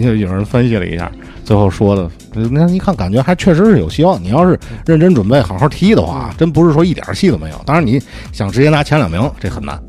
[0.00, 1.10] 就 有人分析了一下，
[1.44, 2.08] 最后说的，
[2.50, 4.22] 那一看感觉还确实是有希望。
[4.22, 7.56] 你要是认真准备，好好踢的话，真不是说一点戏都没有。
[7.66, 8.00] 当然，你
[8.32, 9.80] 想直接拿前两名，这很难。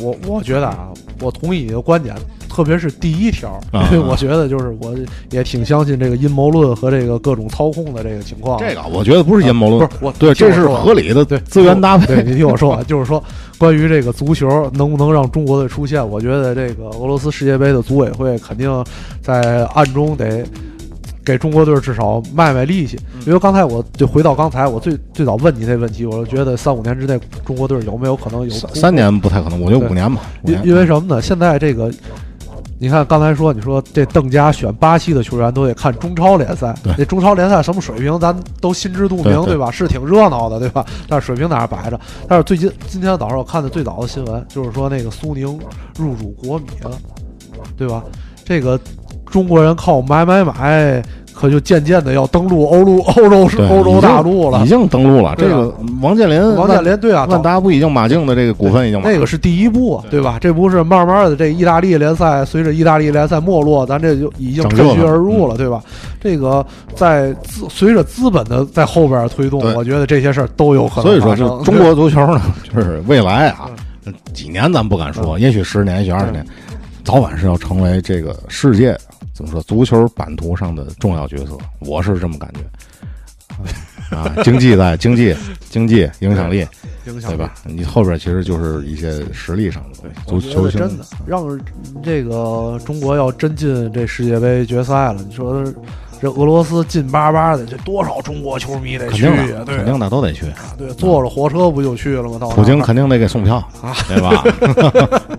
[0.00, 0.88] 我我觉得啊，
[1.20, 2.14] 我同意你的观点，
[2.58, 4.92] 特别是第一条， 啊因为我觉得就是我
[5.30, 8.58] 也挺相信这个阴谋论和这个各种操控的这个情况。
[8.58, 12.06] 这个我觉得不是阴谋论，不是我对，这是合理的对资源搭配。
[12.06, 13.22] 对你听我说啊，就是说
[13.58, 18.84] 关于这个足球能不能让中国队出现，我觉得这个俄罗斯世界杯的组委会肯定
[19.22, 20.44] 在暗中得。
[21.24, 30.22] 给中国队至少卖卖力气，因为刚才我就回到刚才我最最早问你那问题，我就觉得三五年之内中国队有没有可能有三三年不太可能，我觉得五年吧。
[30.44, 31.20] 因因为什么呢？
[31.20, 31.92] 现在这个，
[32.78, 39.70] 你看刚才说，你说这邓家选巴西的球员都得看中超联赛，对那中超联赛什么水平，咱都心知肚明，对对吧？
[39.70, 40.84] 是挺热闹的，对吧？
[41.08, 42.00] 但是水平在那儿摆着。
[42.28, 45.58] 但是最近今天早上我看的最早的新闻，就是说那个苏宁
[45.98, 46.92] 入主国米了，
[47.76, 48.02] 对吧？
[48.44, 48.78] 这个
[49.26, 51.02] 中国人靠买买买。
[51.38, 55.36] 可就渐渐的要登陆欧陆欧洲是欧洲大陆了，已经登陆了。
[55.38, 55.72] 这个
[56.02, 60.36] 王健林，王健林对啊，万达不已经马竞的这个股份已经那个是第一步啊，对吧？
[60.40, 65.80] 这不是慢慢的，这意大利联赛随着意大利联赛没落，咱这就已经趁虚而入了，对吧？
[66.20, 66.66] 这个
[66.96, 71.04] 在资随着资本的在后边推动，我觉得这些事儿都有可能。
[71.04, 72.42] 所以说，就中国足球呢，
[72.74, 73.70] 就是未来啊，
[74.34, 76.44] 几年咱不敢说，也许十年，也许二十年，
[77.04, 78.98] 早晚是要成为这个世界。
[79.38, 79.62] 怎么说？
[79.62, 84.16] 足球版图上的重要角色，我是这么感觉。
[84.16, 85.32] 啊，经济在经济
[85.70, 86.66] 经济影响力，
[87.06, 87.54] 影响对吧？
[87.62, 91.56] 你后边其实就是一些实力上的足球真的让
[92.02, 95.62] 这个中国要真进这世界杯决赛了，你说
[96.20, 99.62] 这俄罗斯进巴巴的，这多少中国球迷得去呀？
[99.64, 100.46] 对，肯定的都得去。
[100.76, 102.38] 对，坐着火车不就去了吗？
[102.40, 104.44] 到普京肯定得给送票，啊，对吧？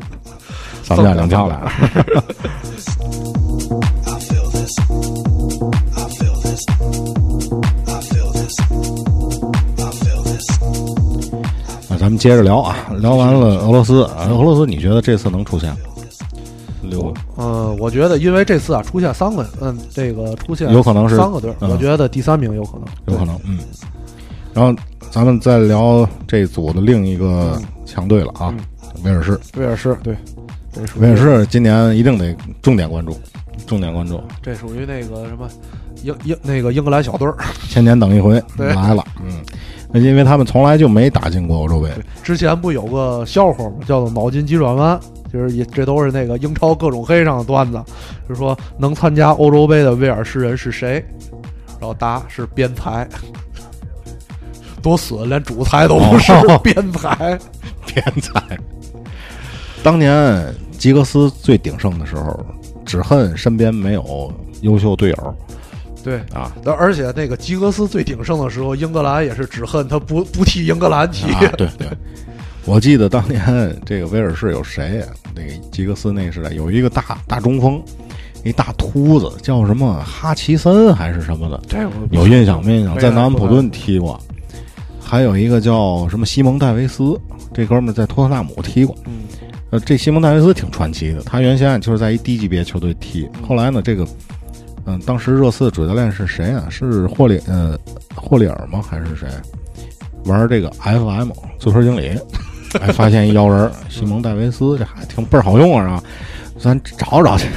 [0.83, 1.71] 咱们家领票来了。
[11.99, 15.77] 咱们接着聊啊，聊完了俄罗斯，俄罗斯，你觉得这次能出现吗？
[16.81, 23.59] 六个，呃，我觉得因为这次啊出现三个，嗯，这个出现有可能是三个队，嗯我觉得第三名有可能，有可能，嗯。
[24.53, 24.73] 然后
[25.11, 28.55] 咱们再聊这组的另一个强队了啊，
[29.03, 29.37] 威尔士。
[29.57, 30.15] 威尔士对，
[30.99, 33.13] 威尔士今年一定得重点关注，
[33.67, 34.23] 重点关注。
[34.41, 35.49] 这属于那个什么
[36.01, 37.35] 英英那个英格兰小队儿，
[37.67, 39.33] 千年等一回来了，嗯，
[39.91, 41.89] 那因为他们从来就没打进过欧洲杯。
[42.23, 43.75] 之前不有个笑话吗？
[43.87, 44.99] 叫做脑筋急转弯，
[45.33, 47.81] 就是也这都是那个英超各种黑上的段子，
[48.27, 51.03] 就是说能参加欧洲杯的威尔士人是谁？
[51.79, 53.07] 然后答是边裁。
[54.81, 57.37] 多损，连主裁都不是，哦、边裁，
[57.85, 58.41] 边裁。
[59.83, 62.45] 当年吉格斯最鼎盛的时候，
[62.85, 64.31] 只恨身边没有
[64.61, 65.35] 优秀队友。
[66.09, 71.31] 对啊，而且那个吉格斯最鼎盛的时候，英格兰也是只恨他不不替英格兰踢。
[71.33, 71.87] 啊、对对，
[72.65, 73.43] 我记得当年
[73.85, 75.07] 这个威尔士有谁、啊？
[75.35, 77.81] 那个吉格斯那个时代有一个大大中锋，
[78.43, 81.61] 一大秃子，叫什么哈奇森还是什么的，
[82.11, 82.97] 有印象没印象？
[82.97, 84.19] 在南安普顿踢过。
[85.01, 87.19] 还有一个叫什么西蒙戴维斯，
[87.51, 88.95] 这哥们儿在托特纳姆踢过。
[89.05, 89.23] 嗯，
[89.71, 91.21] 呃，这西蒙戴维斯挺传奇的。
[91.23, 94.05] 他原先就是在一低级别球队踢，后来呢，这个，
[94.89, 96.65] 嗯、呃，当时热刺的主教练是谁啊？
[96.69, 97.77] 是霍里呃
[98.15, 98.81] 霍里尔吗？
[98.81, 99.27] 还是谁？
[100.25, 101.29] 玩这个 FM
[101.59, 102.19] 足球经理，
[102.79, 106.03] 哎，发现一 妖人西蒙戴维斯，这还挺倍儿好用啊！
[106.59, 107.47] 咱找找去，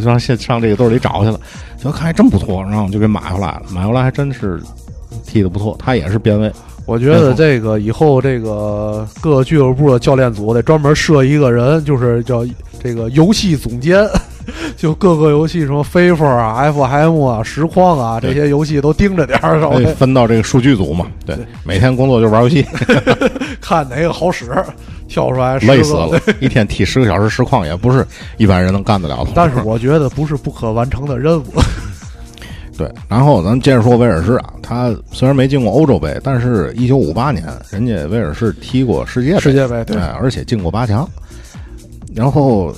[0.00, 1.40] 上上上这个队里找去了，
[1.82, 3.62] 就看还真不错，然后我就给买回来了。
[3.72, 4.60] 买回来还真是
[5.24, 6.52] 踢的不错，他也是边卫。
[6.84, 12.44] 我觉得这个以后这个各俱乐部的教练组得专门设一个人，就是叫
[12.82, 14.06] 这个游戏总监，
[14.76, 21.06] 就各个游戏什么 FIFA 啊、FM 啊、实况啊这些游戏都盯着点儿，稍微分到这个数据组嘛。
[21.26, 22.64] 对，每天工作就玩游戏，
[23.60, 24.50] 看哪个好使，
[25.08, 29.30] 跳出来 累死了，一天踢十个小时实况也不是一般人能干得了的。
[29.34, 31.44] 但是我觉得不是不可完成的任务。
[32.78, 41.06] 对，然后咱接着说威尔士啊，他虽然没进过欧洲杯，但是一九五八年人家威尔士踢过世界杯，世界杯对，而且进过八强。
[42.14, 42.74] 然后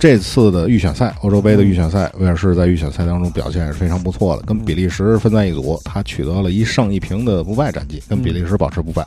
[0.00, 9.06] 这次的预选赛，欧洲杯的预选赛，威尔士在预选赛当中表现是非常不错的，跟比利时分在一组，他取得了一胜一平的不败战绩，跟比利时保持不败。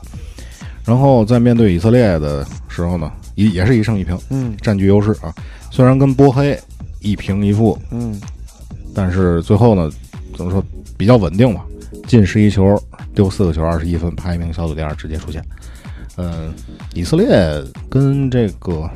[0.84, 5.34] 然后在面对以色列的时候呢，也也是一胜一平，嗯，占据优势啊。
[5.70, 6.58] 虽然跟波黑
[7.00, 8.18] 一平一负，嗯，
[8.94, 9.90] 但是最后呢。
[10.36, 10.60] 怎么说
[10.96, 11.64] 比较稳定吧？
[12.08, 12.76] 进十一球，
[13.14, 15.40] 丢四个球，二十一分，排名小组第二，直接出线。
[16.16, 16.52] 嗯，
[16.92, 18.90] 以色列跟这个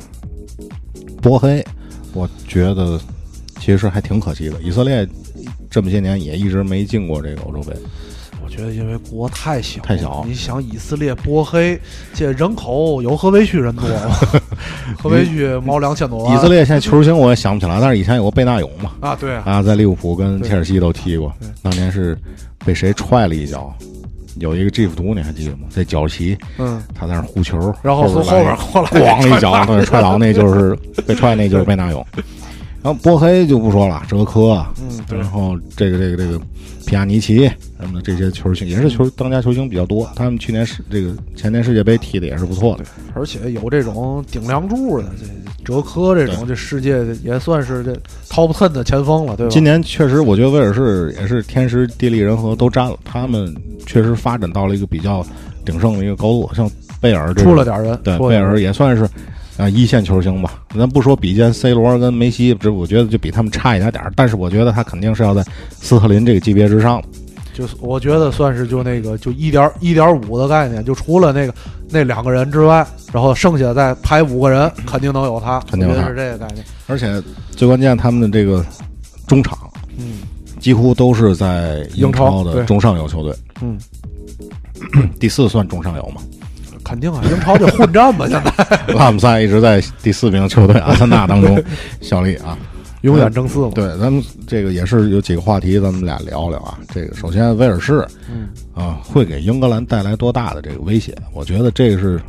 [1.21, 1.65] 波黑，
[2.13, 2.99] 我觉得
[3.59, 4.61] 其实还挺可惜的。
[4.61, 5.07] 以色列
[5.69, 7.75] 这么些年也一直没进过这个欧洲杯。
[8.43, 10.25] 我觉得因为国太小，太小。
[10.27, 11.79] 你想以色列波黑，
[12.15, 14.15] 这人口有河北区人多吗？
[14.97, 16.35] 河北区毛两千多万。
[16.35, 21.31] 以色列现在球星我也想不起来，但是以前有个贝纳勇嘛，啊，对啊，在利物浦跟切尔西都踢过，
[21.61, 22.17] 当年是
[22.65, 23.71] 被谁踹了一脚。
[24.39, 25.67] 有一个 GIF 图你还记得吗？
[25.69, 30.75] 在角旗，嗯，他在那护球，然后从后边后来咣一脚，对，踹倒那就是
[31.05, 32.05] 被 踹，那就是贝纳勇。
[32.81, 36.39] 然后波黑就不说了，哲科，嗯，然后这个这个这个
[36.85, 37.45] 皮亚尼奇
[37.79, 40.09] 什么的这些球星也是球当家球星比较多。
[40.15, 45.25] 他们去年世这个前年世界杯踢的也是不错的，而且有这种顶梁柱的，这
[45.65, 47.93] 哲科这种这世界也算是这
[48.29, 49.51] top ten 的前锋了，对吧？
[49.51, 53.53] 今年确实，我觉得威尔士也是天时地利人和都占了，他们
[53.85, 55.23] 确实发展到了一个比较
[55.65, 56.49] 鼎盛的一个高度。
[56.55, 56.69] 像
[57.01, 59.05] 贝尔这出了点人，对贝尔也算是。
[59.59, 64.13] 啊，一线球星吧，咱不说比肩 C 罗跟梅西，这我觉得就比他们差一点点儿。
[64.15, 65.43] 但是我觉得他肯定是要在
[65.81, 67.03] 斯特林这个级别之上。
[67.53, 71.53] 就是我觉得算是就那个就一点一点五的概念，就除了那个
[71.89, 75.59] 那两个人之外，然后剩下再排五个人，肯定能有他。
[75.69, 76.63] 肯定是这个概念。
[76.87, 78.65] 而且最关键，他们的这个
[79.27, 79.57] 中场，
[79.97, 80.19] 嗯，
[80.57, 83.35] 几乎都是在英超的中上游球队。
[83.61, 83.77] 嗯，
[85.19, 86.21] 第四算中上游吗？
[86.89, 91.63] 肯定啊，英超就混战嘛，现在 拉姆塞一直在第四名球队阿森纳当中
[92.01, 92.57] 效力啊，
[93.01, 93.71] 永远争四嘛。
[93.75, 96.79] 对，咱们这个也是有几个话题，咱们俩聊聊啊。
[96.91, 101.15] 这个首先，威尔士，嗯啊，会给英格兰带来多大的这个威胁？
[101.31, 102.19] 我觉得这个是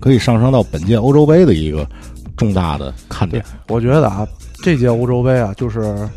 [0.00, 1.86] 可以上升到本届欧洲杯的一个
[2.38, 3.44] 重大的看点。
[3.68, 4.26] 我觉得啊，
[4.62, 6.08] 这届欧洲杯啊，就是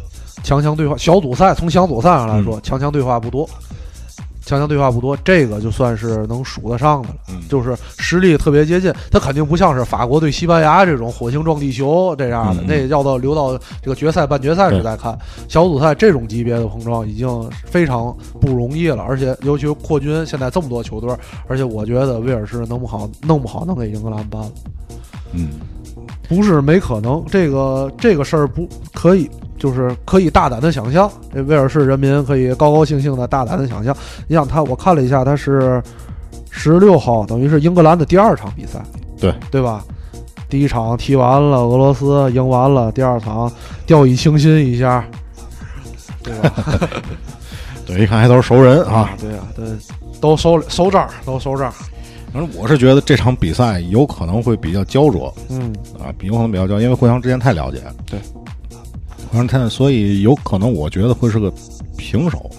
[0.42, 3.50] 强强对话，小组赛从小组赛上来说，强强对话不多。
[4.46, 7.16] 强强对话不多，这个就算是能数得上的了。
[7.30, 15.18] 嗯，就是实力特别接近，他肯定不像是法国对西班牙这种火星撞地球这样的，那要到留到这个决赛、半决赛时再看。
[15.48, 21.16] 小组赛这种级别的碰撞已经非常不容易了，而且尤其扩军现在这么多球队，
[21.48, 24.52] 而且我觉得威尔士弄不好，弄不好能给英格兰办了。
[25.34, 25.50] 嗯，
[26.28, 29.30] 不是没可能，这个这个事儿不可以。
[29.60, 33.96] 就是可以大胆的想象，这威尔士人民可以高高兴兴的大胆的想象。
[34.28, 35.84] 你想他，我看了一下，他是
[36.50, 38.82] 十六号，等于是英格兰的第二场比赛，
[39.20, 39.84] 对对吧？
[40.50, 43.52] 第一场踢完了，俄罗斯赢完了，第二场
[43.86, 45.06] 掉以轻心一下，
[46.24, 46.52] 对吧？
[47.86, 49.12] 对，一看还都是熟人啊。
[49.20, 49.66] 对啊，对，
[50.20, 51.72] 都收收账，都收账。
[52.34, 57.82] 反正我是觉得这场比赛有可能会比较焦灼，嗯啊，有可能比较焦，因为互相之间太了解。
[58.06, 58.20] 对。
[59.32, 61.52] 反正他，所以有可能，我觉得会是个
[61.98, 62.50] 平手，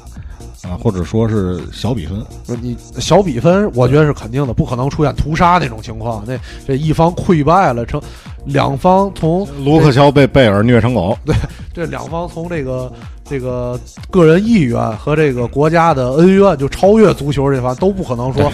[0.63, 2.25] 啊，或者说是小比分。
[2.61, 6.23] 你小比分，我觉得是肯定的，不可能出现屠杀那种情况。
[6.27, 8.01] 那这一方溃败了，成
[8.45, 11.17] 两方从卢克肖被贝尔虐成狗。
[11.25, 11.35] 对，
[11.75, 12.93] 这两方从这个
[13.25, 13.79] 这个
[14.11, 18.51] 个人意愿和这个国家的恩怨，就超越足球这方都不可能说，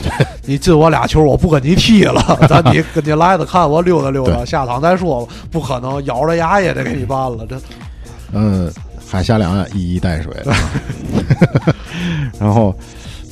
[0.47, 5.33] 你进我俩球，我不跟你踢了，咱你 跟你来的看我溜达溜达，下场再说吧。
[5.51, 7.61] 不可能，咬着牙也得给你办了，这。
[8.33, 8.71] 嗯，
[9.07, 10.33] 海峡两岸一衣带水。
[12.39, 12.75] 然后，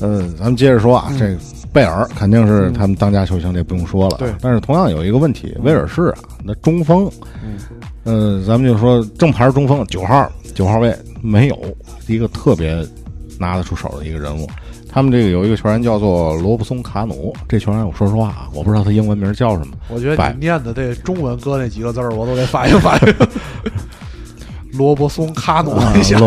[0.01, 1.37] 嗯，咱们接着说啊，这
[1.73, 4.17] 贝尔肯定是他们当家球星，这不用说了。
[4.19, 4.33] 对。
[4.41, 7.11] 但是同样有一个问题，威尔士啊，那中锋，
[8.05, 11.59] 嗯，咱们就说正牌中锋九号九号位没有
[12.07, 12.87] 一个特别
[13.39, 14.49] 拿得出手的一个人物。
[14.89, 19.75] 他们这个有一个球员叫做罗布松卡努，这球员我说实话啊，我不知道他英文名叫什么。
[19.89, 23.13] 我觉得你念的这中文搁那几个字儿，我都得翻译翻译。
[24.77, 26.19] 罗伯松卡努一下，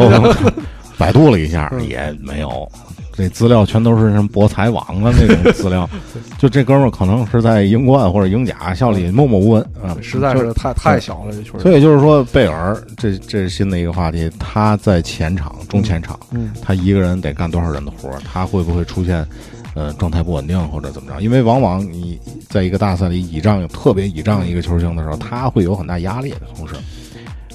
[0.97, 2.69] 百度了一下也没有，
[3.13, 5.87] 这资料全都是什么博彩网啊那种资料。
[6.39, 11.59] 就这哥们儿可能是在英冠或者英甲效力默默无闻啊，实在是太太小了这球。
[11.59, 18.19] 所以就是说，贝尔这这是新的一个话题，他在前场中前场，嗯，他一个人得干多少人的活儿？
[18.31, 19.27] 他会不会出现
[19.73, 21.19] 呃状态不稳定或者怎么着？
[21.21, 22.19] 因为往往你
[22.49, 26.73] 在一个大赛里倚仗特别倚仗一个球星的时候，他会有很大压力的同时。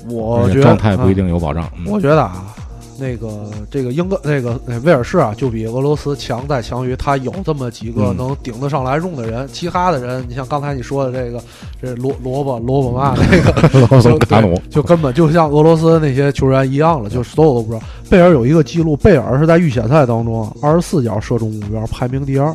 [0.08, 1.70] 我觉得状态不一定有保障。
[1.86, 2.54] 我觉得啊，
[2.98, 9.48] 那个这个英格那个威尔士啊，就比俄罗斯强在强于他有这么几个能顶得上来用的人。
[9.52, 11.42] 其他的人，你像刚才你说的这个
[11.80, 17.84] 这萝萝卜萝卜嘛那个 卡努，就根本就像俄罗斯那些球员一样了，就所有都不知道。
[18.10, 22.54] 贝尔有一个记录，贝尔是在预选赛当中二十四脚射中目标，排名第二，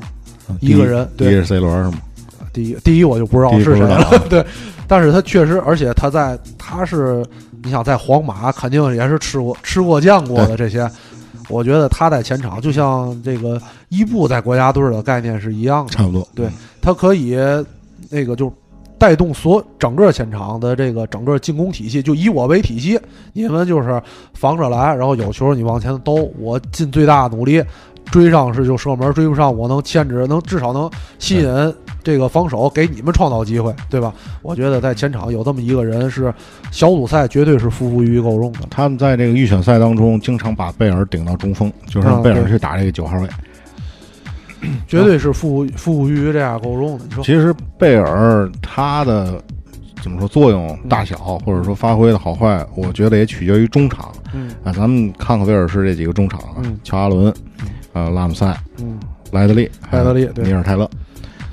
[0.60, 1.08] 一个人。
[1.18, 1.94] 第一是 C 罗是吗？
[2.54, 4.24] 第一，第一我就不知道是谁了。
[4.30, 4.44] 对，
[4.88, 7.26] 但是他确实，而且他在，他是，
[7.64, 10.90] 你想在皇马，肯定也是吃过、吃过、见过的这些。
[11.50, 16.28] 我觉得他在前场，就像这个伊布在国家队的概念是一样的，差不多。
[16.36, 16.48] 对
[16.82, 17.38] 他可以
[18.10, 18.52] 那个就
[18.98, 23.00] 带动所整个前场的这个整个进攻体系，就以我为体系，
[23.34, 24.02] 你们就是
[24.34, 27.64] 防着来，然后有球你往前兜，我尽最大努力。
[28.12, 30.90] 追上是就射门，追不上我能牵制，能至少能
[31.20, 34.14] 吸引这个防守，给你们创造机会，对吧？
[34.42, 36.34] 我觉得在前场有这么一个人是
[36.72, 38.60] 小组赛绝对是服服于于够用的。
[38.70, 43.28] 他们在这个预选赛当中，经常把贝尔顶到中锋，就是让贝尔去打这个九号位，
[44.88, 47.06] 绝对是服服服务于这样够用的。
[47.10, 49.42] 你说，其实贝尔他的
[50.02, 54.12] 怎么说作用大小，或者说发挥的好坏，我觉得也取决于中场。
[54.34, 57.34] 嗯啊，咱们看看威尔士这几个中场啊，乔阿伦，
[57.98, 59.00] 呃，拉姆塞，嗯，
[59.32, 60.88] 莱德利，莱德利对尼尔泰勒，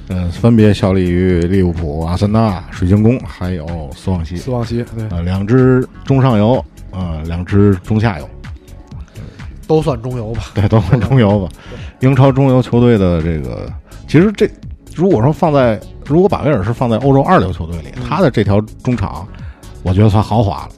[0.08, 4.36] 嗯、分别效力于利物浦、阿森纳、水晶宫，还有斯旺西。
[4.36, 8.28] 斯旺西对，呃，两支中上游，呃，两支中下游，
[9.66, 10.42] 都算中游吧。
[10.54, 11.48] 对，都算中游吧。
[12.00, 13.72] 英超中游球队的这个，
[14.06, 14.46] 其实这
[14.94, 19.26] 如果说放在，如果把威尔士放在欧洲二流球队里，他的这条中场，
[19.82, 20.68] 我觉得算豪华了。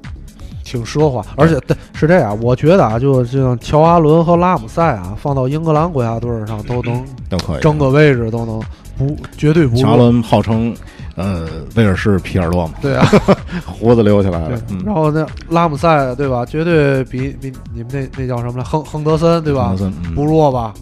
[0.66, 7.60] 挺奢华，而且对是这样，我觉得啊，就像乔阿伦和拉姆塞啊，放到英格兰国家队上都能都可以。
[7.60, 8.60] 争个位置，都能
[8.98, 9.82] 不绝对不弱。
[9.82, 10.74] 乔阿伦号称
[11.14, 11.46] 呃
[11.76, 13.06] 威尔士皮尔洛嘛，对啊，
[13.64, 14.60] 胡子留起来了。
[14.70, 19.72] 嗯、然后那拉姆塞对吧，绝对比比你们那那叫什么来，亨亨德森对吧，
[20.16, 20.74] 不弱吧？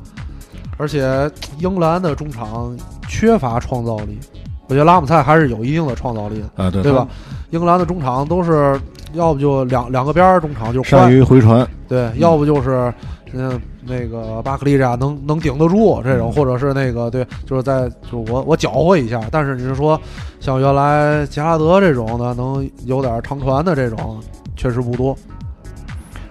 [0.78, 2.74] 而且英格兰的中场
[3.06, 4.18] 缺乏创造力，
[4.66, 7.06] 我觉得拉姆塞还是有一定的创造力的，啊，对对吧？
[7.50, 8.80] 英格兰的中场都是
[9.14, 12.92] 要不就两两个边儿中场就善于回传，对，要不就是
[13.32, 19.20] 嗯那个巴克利这样能能顶得住这种，或者是那个对，就是在就我我搅和一下。
[19.30, 20.00] 但是你是说
[20.40, 24.20] 像原来杰拉德这种的，能有点长传的这种，
[24.56, 25.16] 确实不多。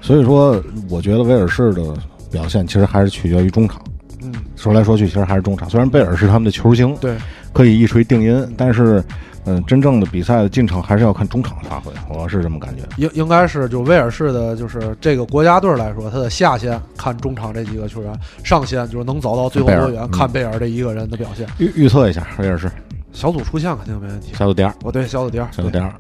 [0.02, 1.82] 所以说，我觉得威尔士的
[2.30, 3.82] 表现其实还是取决于中场。
[4.22, 5.70] 嗯，说来说去，其实还是中场。
[5.70, 7.16] 虽然贝尔是他们的球星，对，
[7.54, 9.04] 可以一锤定音，但是，
[9.46, 11.92] 嗯、呃，真正的比赛的进程还是要看中场发挥。
[12.10, 12.84] 我是这么感觉。
[12.98, 21.48] 应应该是就威尔士的，就是这个国家队来说，他的下限看中场这几个球员，上限就是能走到最后多远，看贝尔这一个人的表现。
[21.58, 22.72] 预预测一下，威尔士
[23.12, 24.34] 小组出线肯定没问题。
[24.34, 25.94] 小组第二，我对小组第二，小组第二。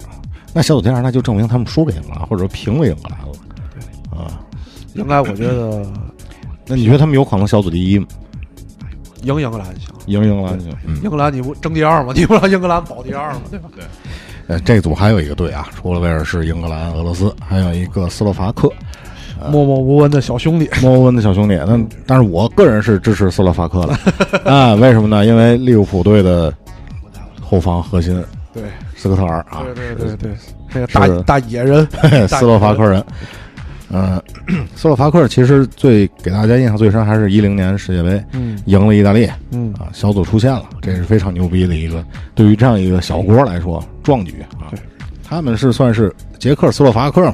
[0.53, 3.33] 那小组第二，那就证明他们输给英格兰，或者说平了英格兰了。
[3.73, 4.39] 对，啊，
[4.93, 5.85] 应该我觉得，
[6.65, 8.07] 那你觉得他们有可能小组第一吗？
[9.23, 10.71] 赢英格兰行，赢英格兰行。
[10.85, 12.13] 嗯、英格兰你不争第二吗？
[12.15, 13.41] 你不让英格兰保第二吗？
[13.49, 13.69] 对吧？
[13.75, 13.83] 对。
[14.47, 18.69] 呃，这组还有一个队啊，除了威尔士、英格兰、俄罗斯，还有一个斯洛伐克，
[19.39, 21.55] 呃、默默无闻的小兄弟，默默无闻的小兄弟。
[21.65, 25.25] 那但是我个人是支持斯洛伐克的啊， 为什么呢？
[25.25, 26.53] 因为利物浦队的
[27.41, 28.21] 后防核心
[28.53, 28.61] 对
[28.97, 30.31] 斯科特尔啊，对对对对，
[30.73, 31.87] 那个大大野人，
[32.27, 33.01] 斯洛伐克人。
[33.93, 34.21] 嗯，
[34.75, 44.73] 斯洛伐克其实最给大家印象最深还是一零年世界杯，嗯，赢了意大利，嗯啊，小组出线了，这是非常牛逼的一个，对于这样一个小国来说壮举啊。
[45.25, 47.33] 他们是算是捷克斯洛伐克，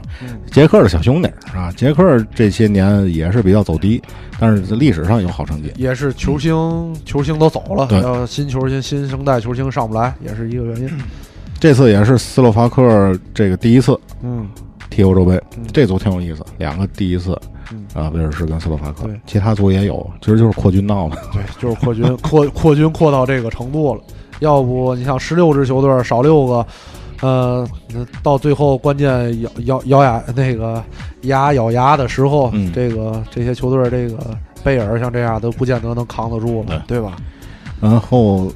[0.51, 1.71] 捷克的小兄弟啊。
[1.75, 4.01] 捷克这些年也是比较走低，
[4.39, 10.89] 但是在历史上有好成绩，也是球星球星都走了，对，要新球星新生代球星上不来，也是一个原因。
[11.59, 14.47] 这次也是斯洛伐克这个第一次，嗯。
[14.89, 15.39] 踢欧洲杯，
[15.71, 17.39] 这组挺有意思，两个第一次，
[17.71, 24.01] 嗯、啊，威尔士跟斯洛伐克，其他组也有，其实就是扩军闹的，对，就是扩军扩扩军扩到这个程度了。
[24.39, 26.65] 要不你像十六支球队少六个，
[27.21, 27.67] 呃，
[28.23, 30.83] 到最后关键咬咬咬牙那个
[31.21, 37.15] 牙咬牙的时候，嗯、这个这些球队这个贝尔像这样都不见得能扛得住了，对,对吧？
[37.79, 38.51] 然后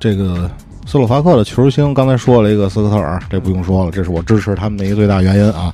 [0.00, 0.50] 这个。
[0.88, 5.70] 斯洛伐克的球星刚才说了一个斯科特尔，这不用说了，这是我支持他们的一个最大原因啊。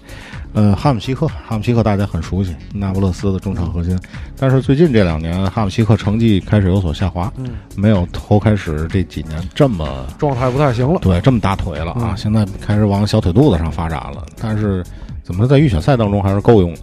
[0.55, 3.97] 呃，哈姆西克，哈姆西克大家很熟悉，那不勒斯的中场核心，
[4.37, 7.47] 但是最近这两年哈姆西克成绩开始有所下滑，嗯，
[7.77, 14.85] 没有头开始这几年这么状态不太行了，对，这么大腿了啊，嗯、现在开始往小腿肚子上发展了，但是
[15.23, 16.77] 怎么在预选赛当中还是够用。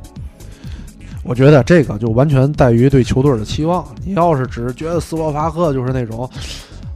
[1.23, 3.85] 我觉得这个就完全在于对球队的期望。
[4.05, 6.29] 你要是只觉得斯洛伐克就是那种。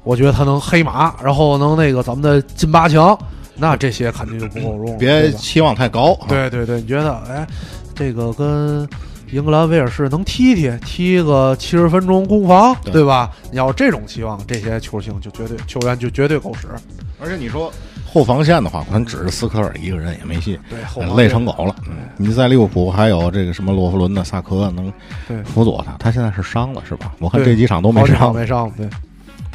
[0.06, 3.18] 我觉得他能黑马，然后能那个咱们的进八强，
[3.56, 4.97] 那这些肯定就不够用。
[4.97, 6.18] 别期望太高。
[6.28, 7.45] 对对对，你觉得哎，
[7.93, 8.88] 这个跟
[9.32, 13.32] 英格兰、威尔士能踢踢，踢个七十分钟攻防，对,对吧？
[13.51, 16.68] 你要这种期望，这些球星就绝对球员就绝对够使。
[17.20, 17.74] 而且你说
[18.06, 21.76] 后防线的话，可能只是斯科尔一个人也没戏，对，累成狗了。
[21.88, 24.93] 嗯，你在利物浦还有这个什么洛弗伦的萨科能
[25.43, 27.14] 辅佐他，他现在是伤了是吧？
[27.20, 28.88] 我看这几场都没上，没上，对。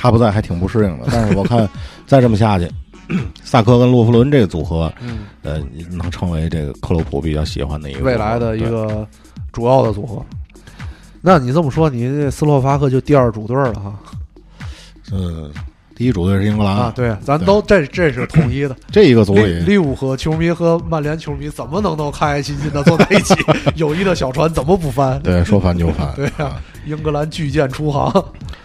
[0.01, 1.69] 他不在还挺不适应的，但是我看
[2.07, 2.67] 再这么下去，
[3.45, 9.07] 萨科跟洛夫伦这个组合，嗯，呃，能成为这个克洛普比较喜欢的一个未来的一个
[9.53, 10.25] 主要的组合。
[11.21, 13.95] 那你这么说，你这斯洛伐克就第二主队了哈？
[15.13, 15.53] 嗯，
[15.95, 18.75] 第一主队是英格兰啊，对，咱都这这是统一的。
[18.91, 23.35] 这一个组里，利物浦球迷和曼联球迷怎么能都开开心心的坐在一起？
[23.77, 25.21] 友谊的小船怎么不翻？
[25.21, 26.11] 对，说翻就翻。
[26.17, 26.59] 对啊，
[26.91, 28.13] 英格兰巨舰出航。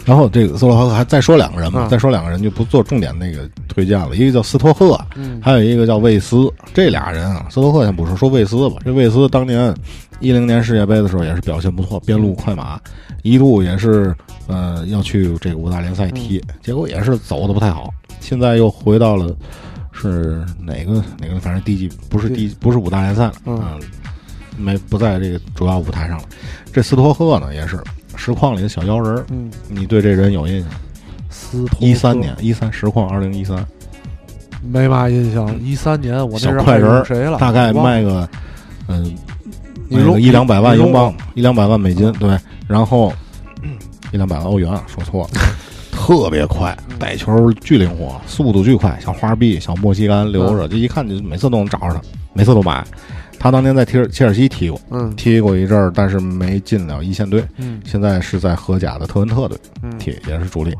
[0.03, 6.51] 然后这个斯洛伐克还再说两个人嘛，嗯再说两个人就不做重点那个推荐了，一个叫斯托赫，嗯还有一个叫魏斯。
[6.73, 8.75] 这俩人啊，斯托赫先不说，说魏斯吧。
[8.83, 9.73] 这魏斯当年
[10.19, 12.79] 一零年世界杯的时候也是表现不错，边路快马，
[13.23, 14.15] 一度也是
[14.47, 17.89] 呃要去这个五大联赛踢，结果也是走的不太好。
[18.19, 19.35] 现在又回到了
[19.91, 23.77] 是哪个哪个，反正第几不是第不是五大联赛了，嗯啊
[24.57, 26.23] 没不在这个主要舞台上了。
[26.71, 27.77] 这斯托赫呢也是
[28.15, 30.69] 实况里的小妖人儿，嗯，你对这人有印象？
[31.79, 33.65] 一三年，一三实况，二零一三，
[34.61, 35.59] 没嘛印象。
[35.61, 37.37] 一三年我那小快人谁了？
[37.37, 38.27] 大概卖个
[38.87, 39.15] 嗯，
[39.89, 42.37] 卖个一两百万英镑，一两百万美金，对，
[42.67, 43.11] 然后
[44.11, 45.29] 一两百万欧元， 说错了。
[45.91, 52.01] 特别快，嗯带球巨灵活，速度巨快，小花臂、小墨西干留嗯着，这一看就每次都能找着他，
[52.33, 52.85] 每次都买。
[53.45, 57.45] 他当年在切尔切尔西踢过，嗯踢过一阵儿，但是没进了一线队。
[57.59, 60.75] 嗯现在是在荷甲的特文特队嗯踢，也是主力。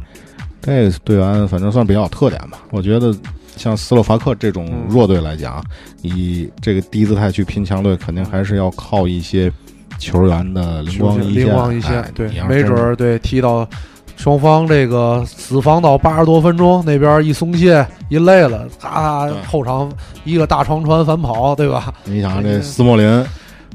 [0.63, 2.63] 这个队员反正算比较有特点吧。
[2.71, 3.15] 我觉得
[3.55, 5.63] 像斯洛伐克这种嗯弱队来讲，
[6.01, 9.51] 以这个低姿态去拼强队，肯定还是要靠一些
[9.99, 11.45] 球员的灵光一现。
[11.45, 13.69] 灵光一现哎，对没准儿对踢到
[14.15, 19.91] 双方这个死防到八十多分钟，那边一松懈一累了，咔对后场
[20.23, 21.93] 一个大长传反跑，对吧？
[22.03, 23.25] 你想这斯莫林，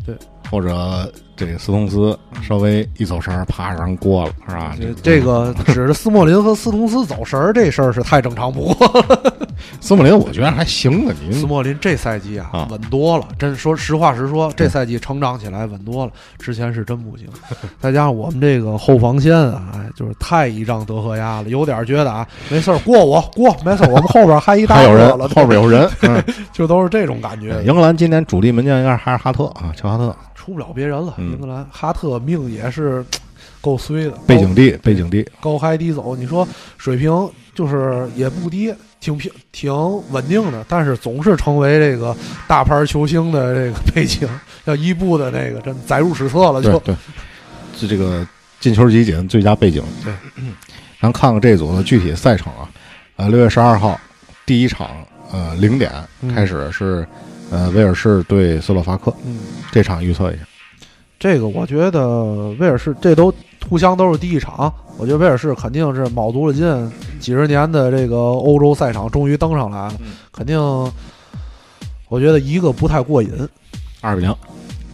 [0.05, 0.15] 对，
[0.51, 4.75] 或者这个斯通斯稍微一走神儿，啪让人过了，是吧？
[5.03, 9.33] 这个指着斯莫林和斯通斯走神儿这事儿是太正常不过了。
[9.81, 17.27] 斯莫林我觉得还行啊，您斯莫林这赛季啊啊稳多了，真说实话实说，这赛季成长起来稳多了，之前是真不行。
[17.79, 27.63] 再加上我们这个后防线啊，哎，就是太倚仗德赫亚了，有点觉得啊，没事儿过我过，没事儿，我们后边还一大还有人了，后边有人，嗯， 就都是这种感觉。
[27.65, 33.05] 英格兰今年主力门将应该还是哈特啊，乔哈特，出不了别人了，嗯英格兰哈特命也是
[33.61, 36.47] 够衰的，背景地背景地，高开低走，你说
[36.79, 39.73] 水平就是也不低，挺平挺
[40.11, 42.15] 稳定的，但是总是成为这个
[42.47, 44.29] 大牌球星的这个背景，
[44.67, 46.79] 要伊布的那个真载入史册了就。
[46.81, 46.97] 对对，
[47.81, 48.27] 就这个
[48.61, 49.83] 进球集锦最佳背景。
[50.05, 50.13] 对，
[51.01, 52.69] 咱看看这组的具体赛程啊，
[53.17, 53.99] 呃，六月十二号
[54.45, 54.91] 第一场，
[55.33, 55.91] 呃，零点
[56.21, 57.07] 嗯开始是，
[57.51, 59.41] 呃，威尔士对斯洛伐克，嗯，
[59.73, 60.43] 这场预测一下。
[61.19, 63.33] 这个我觉得威尔士这都
[63.69, 69.95] 互相都是第一场，我觉得威尔士肯定是卯足了劲，几十年的这个欧洲赛场终于登上来了，
[70.33, 70.59] 肯定，
[72.09, 73.31] 我觉得一个不太过瘾，
[74.01, 74.35] 二比零，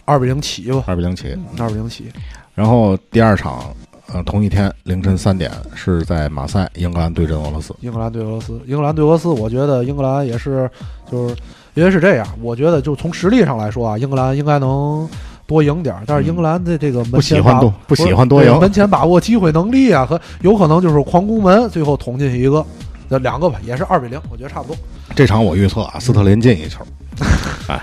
[0.05, 2.11] 二比零起吧，二比零起，二比零起。
[2.53, 3.73] 然后第二场，
[4.13, 7.75] 呃，同一天凌晨三点是在马赛，英格兰对阵俄罗斯。
[7.81, 10.69] 英格兰对俄罗斯，英格兰对俄罗斯，我觉得英格兰也是，
[11.11, 11.35] 就是
[11.73, 15.07] 因为是这样，我觉得就从实力上来说啊，英格兰应该能
[15.47, 22.63] 多赢点儿，但是英格兰的这个门前把欢多不喜欢多赢门前把握机会能力啊，和有可能就是狂攻门，最后捅进去一个，
[23.07, 24.77] 那两个吧，也是二比零，我觉得差不多。
[25.15, 26.83] 这场我预测啊，斯特林进一球。
[27.67, 27.81] 哎，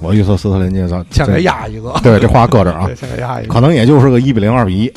[0.00, 4.92] 我预测斯特林进，咱先给压一个对，这话搁这儿啊 对，先给压一个，可能也就是个一比零、二比一。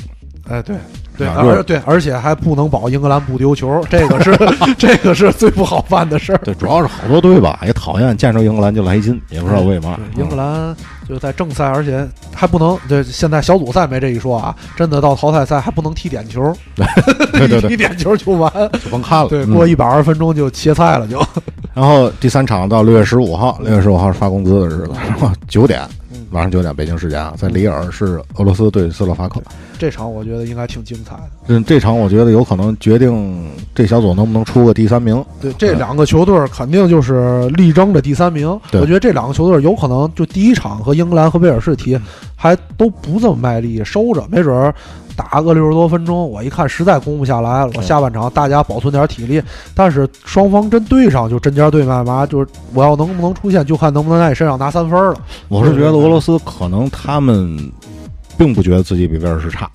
[0.49, 0.75] 哎，对。
[1.17, 4.39] 对，而对，而且还不能保英格兰不丢球， 这个是
[4.77, 6.39] 这个是最不好办的事儿。
[6.45, 9.97] 对，主要是好多队吧也讨厌见着英格兰就来劲，也不知道为嘛。
[9.97, 10.73] 对英格兰
[11.09, 16.55] 就在正赛，而且还不能对，现在小组赛没这一说啊，真的到淘汰赛还不能踢点球，
[17.33, 19.27] 对对对一踢点球就完，就甭看了。
[19.27, 21.19] 对，嗯过一百二十分钟就切菜了就。
[21.73, 24.91] 然后第三场到六月十五号，六月十五号是发工资的日子，
[25.47, 25.81] 九点，
[26.29, 29.41] 晚上九点北京时间啊，在里尔是俄罗斯对斯洛伐克。
[29.79, 31.23] 这场我觉得应该挺精彩的。
[31.47, 35.23] 嗯，这场我觉得有可能决定这小组能不能出个第三名。
[35.41, 38.59] 对，这两个球队肯定就是力争着第三名。
[38.69, 41.99] 对我觉得这两个球队有可能就第一场和英格兰和威尔士踢
[42.35, 44.75] 还都不这么卖力，收着，没准儿
[45.15, 49.41] 打个六十多分钟，我一看实在攻不下来了，我下半场大家保存点体力。
[49.73, 55.15] 但是双方真对上，就针尖对麦芒，就是我要能不能出现，就看能不能在你身上拿三分了。
[55.47, 57.57] 我是觉得俄罗斯可能他们
[58.39, 59.69] 并不觉得自己比威尔士差，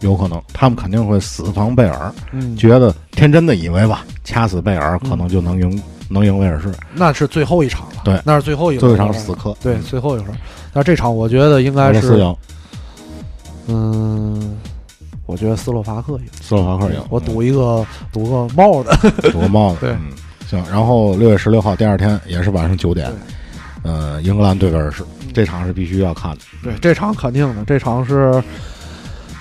[0.00, 6.68] 有可能他们肯定会死防贝尔，嗯觉得天真的以为吧，掐死贝尔可能就能赢、能赢威尔士。
[6.92, 9.56] 那是最后一场了，对那是最后一最后一场死磕。
[9.62, 10.34] 对，最后一场。
[10.72, 12.34] 那这场我觉得应该是
[13.68, 14.56] 嗯，
[15.26, 16.24] 我觉得斯洛伐克赢。
[16.40, 17.00] 斯洛伐克赢。
[17.10, 18.90] 我赌一个赌个帽子，
[19.30, 19.80] 赌个帽子。
[19.86, 20.10] 对嗯，
[20.48, 20.60] 行。
[20.68, 23.12] 然后六月十六号第二天也是晚上九点，
[23.84, 26.38] 呃，英格兰对威尔士，这场是必须要看的。
[26.62, 28.42] 对，这场肯定的，这场是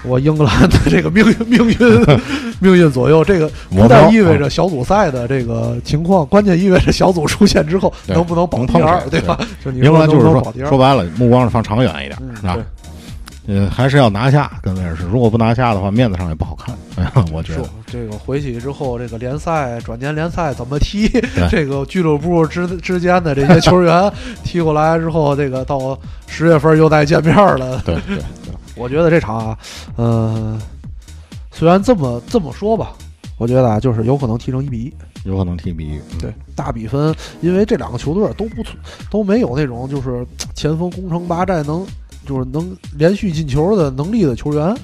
[0.04, 1.78] 我英格兰的这个命运命运
[2.60, 3.24] 命运左右。
[3.24, 9.38] 这个不但意味着小组赛的这个情况，关键意味着小组出现之后能不能保第二，对吧？
[9.64, 12.64] 就你英格兰就是说说白了，目光是放长远一点，嗯是吧对？
[13.48, 15.04] 呃，还是要拿下跟威尔士。
[15.06, 16.78] 如果不拿下的话，面子上也不好看。
[16.98, 21.08] 哎呀，我觉得说这个回去之后，这个联赛转年联赛怎么踢？
[21.50, 24.12] 这个俱乐部之之间的这些球员
[24.43, 27.82] 踢过来之后，这个到十月份又再见面了。
[27.86, 28.24] 对对对，
[28.76, 29.58] 我觉得这场啊，
[29.98, 30.60] 嗯、
[31.52, 32.91] 虽然这么这么说吧，
[33.38, 34.93] 我觉得啊，就是有可能踢成一比一。
[35.24, 35.98] 有可能踢比一。
[35.98, 38.78] 嗯对，大比分，因为这两个球队都不存
[39.10, 41.86] 都没有那种就是前锋攻城拔寨能
[42.28, 44.76] 就是能连续进球的能力的球员。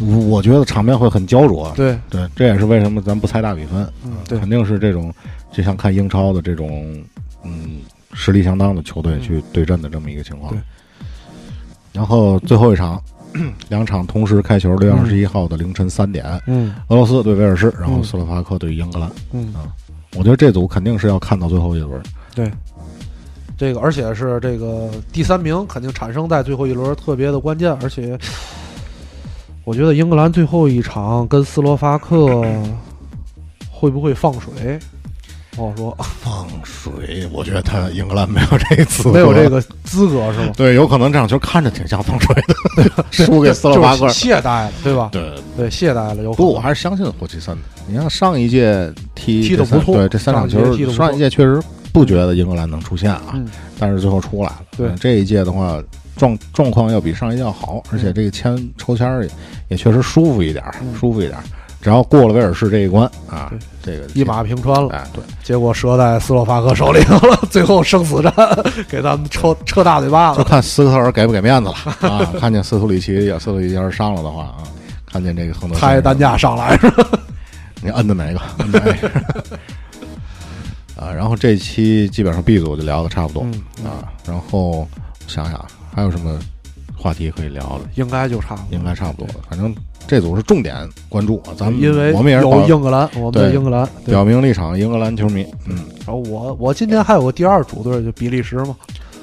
[0.00, 1.72] 我我觉得场面会很焦灼。
[1.76, 3.84] 对对，这也是为什么咱不猜大比分。
[4.04, 5.12] 嗯对肯定是这种，
[5.52, 7.02] 就像看英超的这种，
[7.44, 7.80] 嗯，
[8.12, 10.52] 实力相当的球队去对阵的这么一个情况。
[10.52, 10.60] 对。
[11.92, 13.00] 然后最后一场，
[13.68, 19.10] 两场同时开球，六月二十一号的凌晨三点，嗯俄罗斯对威尔士，然后嗯斯洛伐克对英格兰。
[19.32, 19.68] 嗯啊，
[20.16, 22.02] 我觉得这组肯定是要看到最后一轮。
[22.34, 22.50] 对，
[23.62, 28.18] 这个而且是这个第三名肯定产生在最后一轮特别的关键，而且
[29.62, 32.42] 我觉得英格兰最后一场跟斯洛伐克
[33.70, 34.80] 会不会放水，
[35.54, 40.52] 不好说，放水，我觉得他英格兰没有这个资格，没有这个资格是吗？
[40.58, 42.34] 对，有可能这场球看着挺像放水
[42.84, 45.08] 的， 输给斯洛伐克就是，懈怠了，对吧？
[45.12, 47.62] 对对，懈怠了，有可不，能我还是相信霍奇森的。
[47.86, 50.58] 你看上一届踢踢的不错对这三场球
[50.90, 53.46] 上一届确实不觉得英格兰能出线啊，嗯
[53.78, 54.60] 但是最后出来了。
[54.76, 55.78] 对嗯这一届的话，
[56.16, 59.30] 状状况要比上一届要好，而且这个签抽签儿也
[59.68, 60.64] 也确实舒服一点
[60.98, 61.44] 舒服一点儿。
[61.80, 64.90] 只要过了威尔士这一关啊，这个一马平川了。
[64.90, 68.32] 哎，对，结果折在斯洛伐克手里头了， 最后生死战
[68.88, 70.38] 给咱们抽抽大嘴巴子。
[70.38, 72.24] 就看斯科特尔给不给面子了啊！
[72.38, 74.62] 看见斯图里奇要斯图里奇要是上了的话啊，
[75.10, 77.04] 看见这个亨德森抬担架上来是吧？
[77.82, 78.40] 你摁的哪个？
[78.58, 79.10] 摁的哪个
[81.02, 84.86] 啊，然后这期基本上 B 组就聊的差不多、嗯啊，然后
[85.26, 86.38] 想想还有什么
[86.96, 89.34] 话题可以聊的，应该就差不多，应该差不多了。
[89.50, 89.74] 反正
[90.06, 90.76] 这组是重点
[91.08, 93.88] 关注啊，咱们因为我们也是有英格兰，我们英格兰。
[94.04, 98.76] 表明立场，英格兰球迷，嗯然后我我今天还有个第二主队，就比利时嘛。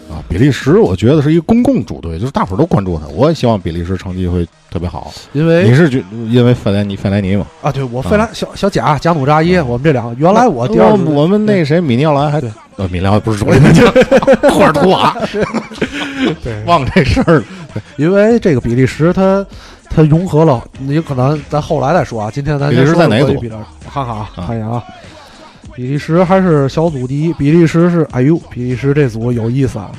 [0.09, 5.13] 啊，比利时我觉得是一个公共主队，就是大伙儿都关注他，我也希望比利时成绩会特别好。
[5.33, 7.45] 因为你是觉因为费莱尼费莱尼嘛？
[7.61, 13.59] 啊，对我费莱小小贾贾努扎伊，我们这两个原来我我我们那谁米尼奥兰还对呃米尼奥不是主力，
[14.49, 15.15] 霍尔图瓦，
[16.43, 17.43] 对 忘这事儿了。
[17.97, 19.45] 因为这个比利时他
[19.89, 22.31] 他融合了，你可能咱后来再说啊。
[22.33, 24.83] 今天咱比利时在哪组我看看啊，看一眼啊。
[25.79, 29.89] 比利时还是小组第一，比利时是哎呦，比利时这组有意思啊。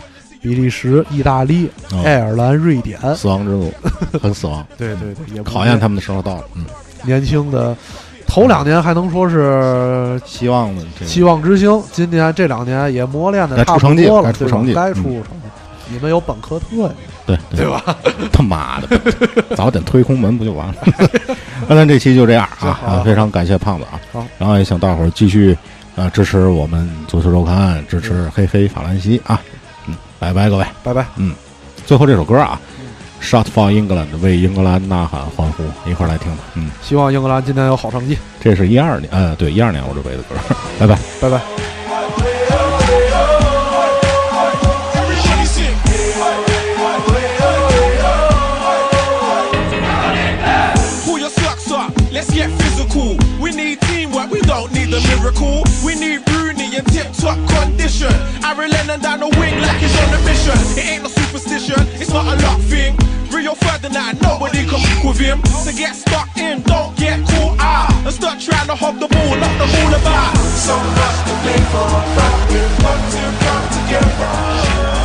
[0.43, 3.73] 比利时、意大利、哦爱尔兰、瑞典，死亡之组，
[4.21, 4.67] 很死亡。
[4.77, 6.45] 对对对，也考验他们的时候到了。
[6.55, 6.67] 嗯，
[7.03, 7.75] 年轻的，
[8.27, 15.49] 头两年还能说是希望的这个希望之星，今年这两年也磨练的该出成绩差不多了，该出成绩该出嗯成绩。
[15.89, 16.91] 你们有本科特呀，
[17.51, 17.97] 对 对吧？
[18.33, 19.01] 他妈的，
[19.57, 20.75] 早点推空门不就完了？
[21.69, 23.03] 那咱这期就这样啊啊！
[23.05, 25.57] 非常感谢胖子啊好，然后也请大伙儿继续
[25.97, 29.41] 啊支持我们足球周刊，支持黑黑法兰西啊！
[29.87, 31.05] 嗯，拜拜各位，拜拜。
[31.17, 31.35] 嗯，
[31.87, 32.61] 最后这首歌啊
[33.23, 36.43] ，Shot for England，为英格兰呐喊欢呼，一块儿来听吧。
[36.55, 38.17] 嗯，希望英格兰今天有好成绩。
[38.41, 40.35] 这是一二年，呃，对，一二年欧洲杯的歌。
[40.79, 41.80] 拜拜，拜拜。
[55.21, 55.63] Miracle.
[55.85, 58.13] We need Rooney in tip top condition.
[58.45, 60.57] Aaron Lennon down the wing like he's on a mission.
[60.77, 62.97] It ain't no superstition, it's not a luck thing.
[63.33, 65.45] Rio Ferdinand, nobody can fuck with him.
[65.65, 67.93] So get stuck in, don't get caught out.
[68.07, 70.37] And start trying to hog the ball, knock the ball about.
[70.57, 75.00] So much to play for, but we've got to come together.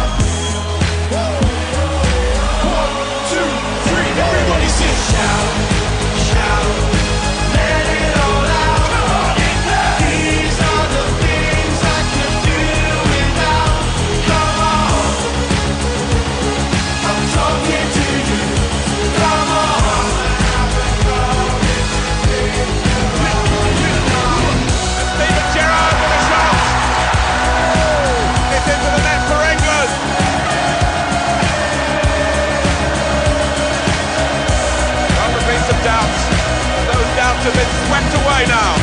[38.36, 38.76] right now.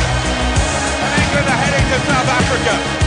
[1.03, 3.02] And England are heading to South Africa.